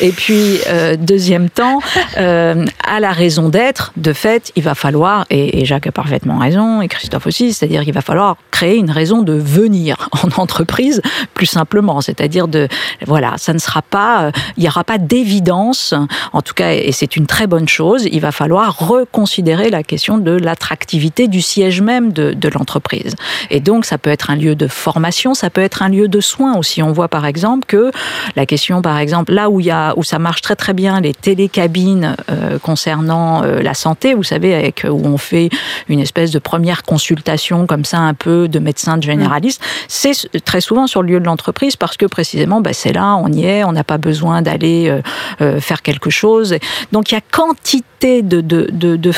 Et 0.00 0.10
puis, 0.10 0.58
euh, 0.68 0.96
deuxième 0.96 1.50
temps, 1.50 1.80
à 2.16 3.00
la 3.00 3.12
raison 3.12 3.48
d'être, 3.48 3.92
de 3.96 4.12
fait, 4.12 4.52
il 4.56 4.62
va 4.62 4.74
falloir, 4.74 5.26
et, 5.30 5.64
Jacques 5.64 5.86
a 5.86 5.92
parfaitement 5.92 6.38
raison, 6.38 6.82
et 6.82 6.88
Christophe 6.88 7.26
aussi, 7.26 7.52
c'est-à-dire 7.52 7.84
qu'il 7.84 7.94
va 7.94 8.00
falloir 8.00 8.36
créer 8.50 8.76
une 8.76 8.90
raison 8.90 9.22
de 9.22 9.32
venir 9.32 10.08
en 10.22 10.40
entreprise, 10.40 11.00
plus 11.34 11.46
simplement, 11.46 12.00
c'est-à-dire 12.00 12.48
de, 12.48 12.68
voilà, 13.06 13.34
ça 13.36 13.52
ne 13.52 13.58
sera 13.58 13.82
pas, 13.82 14.30
il 14.56 14.62
n'y 14.62 14.68
aura 14.68 14.84
pas 14.84 14.98
d'évidence, 14.98 15.94
en 16.32 16.42
tout 16.42 16.54
cas, 16.54 16.72
et 16.72 16.92
c'est 16.92 17.16
une 17.16 17.26
très 17.26 17.46
bonne 17.46 17.68
chose, 17.68 18.06
il 18.10 18.20
va 18.20 18.32
falloir 18.32 18.78
reconsidérer 18.78 19.70
la 19.70 19.82
question 19.82 20.18
de 20.18 20.32
l'attractivité 20.32 21.28
du 21.28 21.40
siège 21.40 21.80
même 21.80 22.12
de 22.12 22.48
l'entreprise. 22.48 23.11
Et 23.50 23.60
donc, 23.60 23.84
ça 23.84 23.98
peut 23.98 24.10
être 24.10 24.30
un 24.30 24.36
lieu 24.36 24.54
de 24.54 24.66
formation, 24.66 25.34
ça 25.34 25.50
peut 25.50 25.60
être 25.60 25.82
un 25.82 25.88
lieu 25.88 26.08
de 26.08 26.20
soins 26.20 26.56
aussi. 26.56 26.82
On 26.82 26.92
voit 26.92 27.08
par 27.08 27.26
exemple 27.26 27.66
que 27.66 27.90
la 28.36 28.46
question, 28.46 28.82
par 28.82 28.98
exemple, 28.98 29.32
là 29.32 29.50
où, 29.50 29.60
il 29.60 29.66
y 29.66 29.70
a, 29.70 29.94
où 29.96 30.04
ça 30.04 30.18
marche 30.18 30.42
très 30.42 30.56
très 30.56 30.72
bien, 30.72 31.00
les 31.00 31.14
télécabines 31.14 32.16
euh, 32.30 32.58
concernant 32.58 33.42
euh, 33.42 33.60
la 33.62 33.74
santé, 33.74 34.14
vous 34.14 34.22
savez, 34.22 34.54
avec, 34.54 34.86
où 34.88 35.06
on 35.06 35.18
fait 35.18 35.50
une 35.88 36.00
espèce 36.00 36.30
de 36.30 36.38
première 36.38 36.82
consultation 36.82 37.66
comme 37.66 37.84
ça, 37.84 37.98
un 37.98 38.14
peu 38.14 38.48
de 38.48 38.58
médecin 38.58 38.96
de 38.96 39.02
généraliste, 39.02 39.62
c'est 39.88 40.12
très 40.44 40.60
souvent 40.60 40.86
sur 40.86 41.02
le 41.02 41.08
lieu 41.08 41.20
de 41.20 41.26
l'entreprise 41.26 41.76
parce 41.76 41.96
que 41.96 42.06
précisément, 42.06 42.60
bah, 42.60 42.72
c'est 42.72 42.92
là, 42.92 43.16
on 43.16 43.28
y 43.28 43.44
est, 43.44 43.64
on 43.64 43.72
n'a 43.72 43.84
pas 43.84 43.98
besoin 43.98 44.42
d'aller 44.42 44.88
euh, 44.88 45.02
euh, 45.40 45.60
faire 45.60 45.82
quelque 45.82 46.10
chose. 46.10 46.56
Donc 46.92 47.10
il 47.10 47.14
y 47.14 47.18
a 47.18 47.20
quantité 47.20 47.84
de, 48.02 48.40
de, 48.40 48.68
de, 48.72 48.96
de 48.96 49.12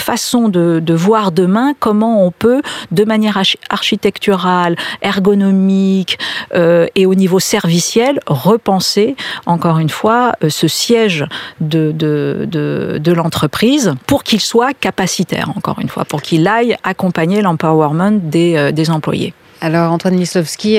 de, 0.81 0.95
voir 0.95 1.33
demain 1.33 1.73
comment 1.79 2.25
on 2.27 2.31
peut, 2.31 2.61
de 2.93 3.05
manière 3.05 3.41
architecturale, 3.71 4.77
ergonomique 5.01 6.19
euh, 6.55 6.87
et 6.95 7.07
au 7.07 7.15
niveau 7.15 7.41
serviciel, 7.41 8.21
repenser 8.27 9.17
encore 9.47 9.79
une 9.79 9.89
fois 9.89 10.33
ce 10.49 10.69
siège 10.69 11.25
de, 11.61 11.93
de, 11.93 12.47
de, 12.51 13.01
de 13.03 13.13
l'entreprise 13.13 13.95
pour 14.07 14.23
qu'il 14.23 14.41
soit 14.41 14.75
capacitaire, 14.75 15.51
encore 15.57 15.79
une 15.81 15.89
fois, 15.89 16.05
pour 16.05 16.21
qu'il 16.21 16.47
aille 16.47 16.77
accompagner 16.85 17.41
l'empowerment 17.41 18.21
des, 18.23 18.73
des 18.73 18.91
employés. 18.91 19.33
Alors 19.61 19.93
Antoine 19.93 20.17
Lisowski, 20.17 20.79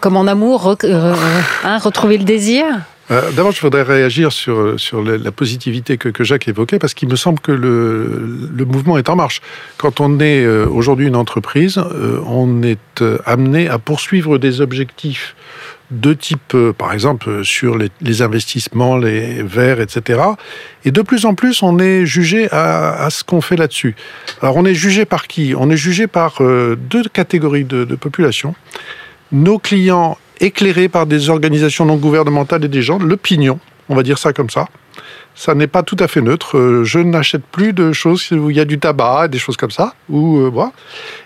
comme 0.00 0.16
en 0.16 0.26
amour, 0.26 0.76
hein, 0.82 1.78
retrouver 1.78 2.18
le 2.18 2.24
désir? 2.24 2.64
Euh, 3.10 3.32
d'abord, 3.32 3.52
je 3.52 3.60
voudrais 3.60 3.82
réagir 3.82 4.32
sur, 4.32 4.76
la 5.02 5.32
positivité 5.32 5.96
que, 5.96 6.08
que 6.08 6.24
Jacques 6.24 6.48
évoquait, 6.48 6.78
parce 6.78 6.94
qu'il 6.94 7.08
me 7.08 7.16
semble 7.16 7.40
que 7.40 7.52
le, 7.52 8.64
mouvement 8.64 8.98
est 8.98 9.08
en 9.08 9.16
marche. 9.16 9.40
Quand 9.78 10.00
on 10.00 10.20
est 10.20 10.44
euh, 10.44 10.66
aujourd'hui 10.66 11.06
une 11.06 11.16
entreprise, 11.16 11.78
euh, 11.78 12.20
on 12.26 12.62
est 12.62 13.02
amené 13.24 13.68
à 13.68 13.78
poursuivre 13.78 14.38
des 14.38 14.60
objectifs 14.60 15.34
de 15.90 16.12
type, 16.12 16.54
par 16.76 16.92
exemple, 16.92 17.42
sur 17.44 17.78
les, 17.78 18.20
investissements, 18.20 18.98
les 18.98 19.42
verts, 19.42 19.80
etc. 19.80 20.20
Et 20.84 20.90
de 20.90 21.00
plus 21.00 21.24
en 21.24 21.34
plus, 21.34 21.62
on 21.62 21.78
est 21.78 22.04
jugé 22.04 22.46
à, 22.50 23.04
à 23.04 23.08
ce 23.08 23.24
qu'on 23.24 23.40
fait 23.40 23.56
là-dessus. 23.56 23.96
Alors, 24.42 24.58
on 24.58 24.66
est 24.66 24.74
jugé 24.74 25.06
par 25.06 25.26
qui? 25.26 25.54
On 25.56 25.70
est 25.70 25.78
jugé 25.78 26.06
par 26.06 26.42
deux 26.42 27.04
catégories 27.10 27.64
de, 27.64 27.84
de 27.84 27.94
population. 27.94 28.54
Nos 29.32 29.58
clients 29.58 30.18
éclairé 30.40 30.88
par 30.88 31.06
des 31.06 31.30
organisations 31.30 31.84
non 31.84 31.96
gouvernementales 31.96 32.64
et 32.64 32.68
des 32.68 32.82
gens, 32.82 32.98
l'opinion, 32.98 33.58
on 33.88 33.94
va 33.94 34.02
dire 34.02 34.18
ça 34.18 34.32
comme 34.32 34.50
ça. 34.50 34.66
Ça 35.34 35.54
n'est 35.54 35.68
pas 35.68 35.84
tout 35.84 35.96
à 36.00 36.08
fait 36.08 36.20
neutre. 36.20 36.58
Euh, 36.58 36.84
je 36.84 36.98
n'achète 36.98 37.44
plus 37.44 37.72
de 37.72 37.92
choses 37.92 38.32
où 38.32 38.50
il 38.50 38.56
y 38.56 38.60
a 38.60 38.64
du 38.64 38.78
tabac, 38.78 39.28
des 39.28 39.38
choses 39.38 39.56
comme 39.56 39.70
ça. 39.70 39.94
Ou, 40.08 40.38
euh, 40.38 40.50
voilà. 40.52 40.72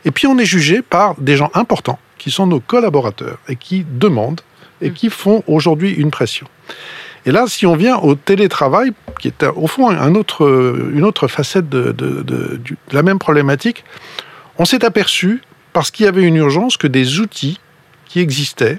Et 0.05 0.11
puis 0.11 0.27
on 0.27 0.39
est 0.39 0.45
jugé 0.45 0.83
par 0.83 1.15
des 1.19 1.37
gens 1.37 1.51
importants, 1.55 1.99
qui 2.19 2.31
sont 2.31 2.47
nos 2.47 2.61
collaborateurs, 2.61 3.39
et 3.49 3.57
qui 3.57 3.87
demandent, 3.91 4.43
et 4.83 4.91
qui 4.91 5.09
font 5.09 5.43
aujourd'hui 5.47 5.93
une 5.93 6.11
pression. 6.11 6.47
Et 7.25 7.31
là, 7.31 7.45
si 7.47 7.67
on 7.67 7.77
vient 7.77 7.97
au 7.99 8.15
télétravail, 8.15 8.93
qui 9.21 9.29
est 9.29 9.45
au 9.45 9.67
fond 9.67 9.89
un 9.89 10.15
autre, 10.15 10.91
une 10.93 11.05
autre 11.05 11.29
facette 11.29 11.69
de, 11.69 11.93
de, 11.93 12.23
de, 12.23 12.61
de 12.65 12.77
la 12.91 13.03
même 13.03 13.19
problématique, 13.19 13.85
on 14.59 14.65
s'est 14.65 14.85
aperçu, 14.85 15.41
parce 15.73 15.91
qu'il 15.91 16.05
y 16.05 16.09
avait 16.09 16.25
une 16.25 16.37
urgence, 16.37 16.77
que 16.77 16.89
des 16.89 17.21
outils 17.21 17.61
qui 18.07 18.21
existaient, 18.21 18.79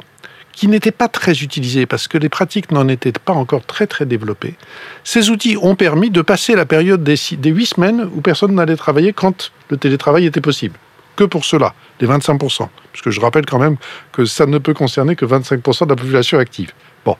qui 0.53 0.67
n'étaient 0.67 0.91
pas 0.91 1.07
très 1.07 1.41
utilisés 1.41 1.85
parce 1.85 2.07
que 2.07 2.17
les 2.17 2.29
pratiques 2.29 2.71
n'en 2.71 2.87
étaient 2.87 3.11
pas 3.11 3.33
encore 3.33 3.65
très 3.65 3.87
très 3.87 4.05
développées. 4.05 4.55
Ces 5.03 5.29
outils 5.29 5.57
ont 5.61 5.75
permis 5.75 6.09
de 6.09 6.21
passer 6.21 6.55
la 6.55 6.65
période 6.65 7.03
des, 7.03 7.17
huit 7.43 7.65
semaines 7.65 8.09
où 8.15 8.21
personne 8.21 8.55
n'allait 8.55 8.77
travailler 8.77 9.11
quand 9.11 9.51
le 9.69 9.77
télétravail 9.77 10.25
était 10.25 10.41
possible. 10.41 10.77
Que 11.15 11.23
pour 11.23 11.45
cela, 11.45 11.73
les 11.99 12.07
25%. 12.07 12.67
Puisque 12.91 13.09
je 13.09 13.19
rappelle 13.19 13.45
quand 13.45 13.59
même 13.59 13.77
que 14.11 14.25
ça 14.25 14.45
ne 14.45 14.57
peut 14.57 14.73
concerner 14.73 15.15
que 15.15 15.25
25% 15.25 15.85
de 15.85 15.89
la 15.89 15.95
population 15.95 16.39
active. 16.39 16.71
Bon. 17.05 17.17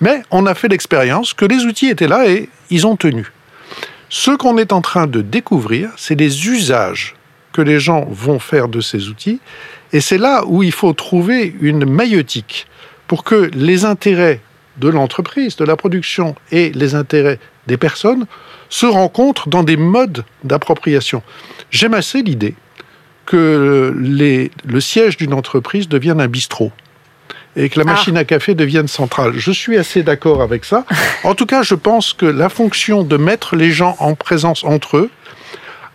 Mais 0.00 0.22
on 0.30 0.46
a 0.46 0.54
fait 0.54 0.68
l'expérience 0.68 1.34
que 1.34 1.44
les 1.44 1.64
outils 1.64 1.88
étaient 1.88 2.08
là 2.08 2.28
et 2.28 2.48
ils 2.70 2.86
ont 2.86 2.96
tenu. 2.96 3.30
Ce 4.08 4.30
qu'on 4.30 4.56
est 4.56 4.72
en 4.72 4.80
train 4.80 5.06
de 5.08 5.20
découvrir, 5.20 5.90
c'est 5.96 6.14
les 6.14 6.48
usages 6.48 7.15
que 7.56 7.62
les 7.62 7.80
gens 7.80 8.06
vont 8.10 8.38
faire 8.38 8.68
de 8.68 8.82
ces 8.82 9.08
outils. 9.08 9.40
Et 9.94 10.02
c'est 10.02 10.18
là 10.18 10.44
où 10.46 10.62
il 10.62 10.72
faut 10.72 10.92
trouver 10.92 11.56
une 11.62 11.86
maïotique 11.86 12.66
pour 13.06 13.24
que 13.24 13.50
les 13.54 13.86
intérêts 13.86 14.40
de 14.76 14.88
l'entreprise, 14.90 15.56
de 15.56 15.64
la 15.64 15.74
production 15.74 16.34
et 16.52 16.70
les 16.72 16.94
intérêts 16.94 17.38
des 17.66 17.78
personnes 17.78 18.26
se 18.68 18.84
rencontrent 18.84 19.48
dans 19.48 19.62
des 19.62 19.78
modes 19.78 20.22
d'appropriation. 20.44 21.22
J'aime 21.70 21.94
assez 21.94 22.22
l'idée 22.22 22.54
que 23.24 23.96
les, 23.98 24.50
le 24.66 24.80
siège 24.80 25.16
d'une 25.16 25.32
entreprise 25.32 25.88
devienne 25.88 26.20
un 26.20 26.28
bistrot 26.28 26.72
et 27.56 27.70
que 27.70 27.80
la 27.80 27.86
ah. 27.88 27.92
machine 27.92 28.18
à 28.18 28.24
café 28.24 28.54
devienne 28.54 28.86
centrale. 28.86 29.32
Je 29.34 29.50
suis 29.50 29.78
assez 29.78 30.02
d'accord 30.02 30.42
avec 30.42 30.66
ça. 30.66 30.84
En 31.24 31.34
tout 31.34 31.46
cas, 31.46 31.62
je 31.62 31.74
pense 31.74 32.12
que 32.12 32.26
la 32.26 32.50
fonction 32.50 33.02
de 33.02 33.16
mettre 33.16 33.56
les 33.56 33.70
gens 33.70 33.96
en 33.98 34.14
présence 34.14 34.62
entre 34.62 34.98
eux, 34.98 35.10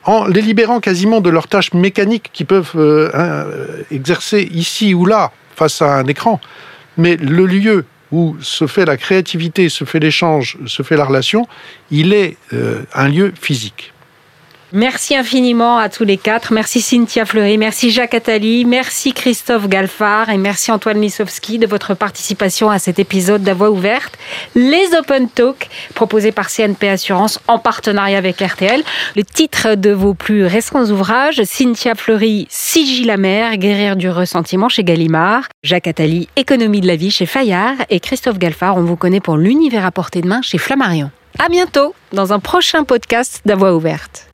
en 0.04 0.26
les 0.26 0.42
libérant 0.42 0.80
quasiment 0.80 1.22
de 1.22 1.30
leurs 1.30 1.48
tâches 1.48 1.74
mécaniques 1.74 2.30
qu'ils 2.34 2.46
peuvent 2.46 2.74
euh, 2.76 3.10
hein, 3.14 3.46
exercer 3.92 4.50
ici 4.52 4.94
ou 4.94 5.06
là 5.06 5.32
face 5.56 5.82
à 5.82 5.98
un 5.98 6.08
écran, 6.08 6.40
mais 6.98 7.18
le 7.18 7.46
lieu 7.46 7.86
où 8.12 8.36
se 8.42 8.68
fait 8.68 8.86
la 8.86 8.98
créativité, 8.98 9.70
se 9.70 9.86
fait 9.86 10.00
l'échange, 10.00 10.58
se 10.66 10.84
fait 10.84 10.98
la 10.98 11.06
relation, 11.06 11.48
il 11.92 12.14
est 12.14 12.38
euh, 12.54 12.84
un 12.94 13.08
lieu 13.08 13.34
physique. 13.40 13.94
Merci 14.74 15.18
infiniment 15.18 15.78
à 15.78 15.90
tous 15.90 16.06
les 16.06 16.16
quatre. 16.16 16.54
Merci 16.54 16.80
Cynthia 16.80 17.26
Fleury, 17.26 17.58
merci 17.58 17.92
Jacques 17.92 18.14
Attali, 18.14 18.64
merci 18.64 19.12
Christophe 19.12 19.68
Galfard 19.68 20.30
et 20.30 20.38
merci 20.38 20.72
Antoine 20.72 21.02
Lisowski 21.02 21.60
de 21.60 21.68
votre 21.68 21.94
participation 21.94 22.70
à 22.70 22.80
cet 22.80 22.98
épisode 22.98 23.44
d'Avoix 23.44 23.70
ouverte. 23.70 24.18
Les 24.56 24.96
Open 24.98 25.28
Talk 25.28 25.68
proposés 25.94 26.32
par 26.32 26.50
CNP 26.50 26.88
Assurance 26.88 27.40
en 27.50 27.60
partenariat 27.60 28.18
avec 28.18 28.40
RTL. 28.40 28.82
Le 29.18 29.24
titre 29.26 29.76
de 29.76 29.92
vos 29.92 30.14
plus 30.14 30.46
récents 30.46 30.86
ouvrages, 30.86 31.44
Cynthia 31.44 31.94
Fleury, 31.96 32.48
Sigil 32.50 33.08
la 33.08 33.18
mer, 33.18 33.58
guérir 33.58 33.98
du 33.98 34.10
ressentiment 34.10 34.70
chez 34.70 34.86
Gallimard, 34.86 35.50
Jacques 35.64 35.88
Attali, 35.88 36.30
Économie 36.38 36.80
de 36.80 36.88
la 36.88 36.96
vie 36.96 37.12
chez 37.12 37.26
Fayard 37.26 37.76
et 37.90 38.00
Christophe 38.00 38.38
Galfard, 38.38 38.78
on 38.78 38.84
vous 38.84 38.96
connaît 38.96 39.20
pour 39.20 39.36
l'univers 39.36 39.86
à 39.86 39.92
portée 39.92 40.22
de 40.22 40.28
main 40.28 40.42
chez 40.42 40.58
Flammarion. 40.58 41.12
À 41.40 41.50
bientôt 41.50 41.96
dans 42.14 42.34
un 42.34 42.40
prochain 42.40 42.84
podcast 42.84 43.42
d'Avoix 43.46 43.74
ouverte. 43.76 44.30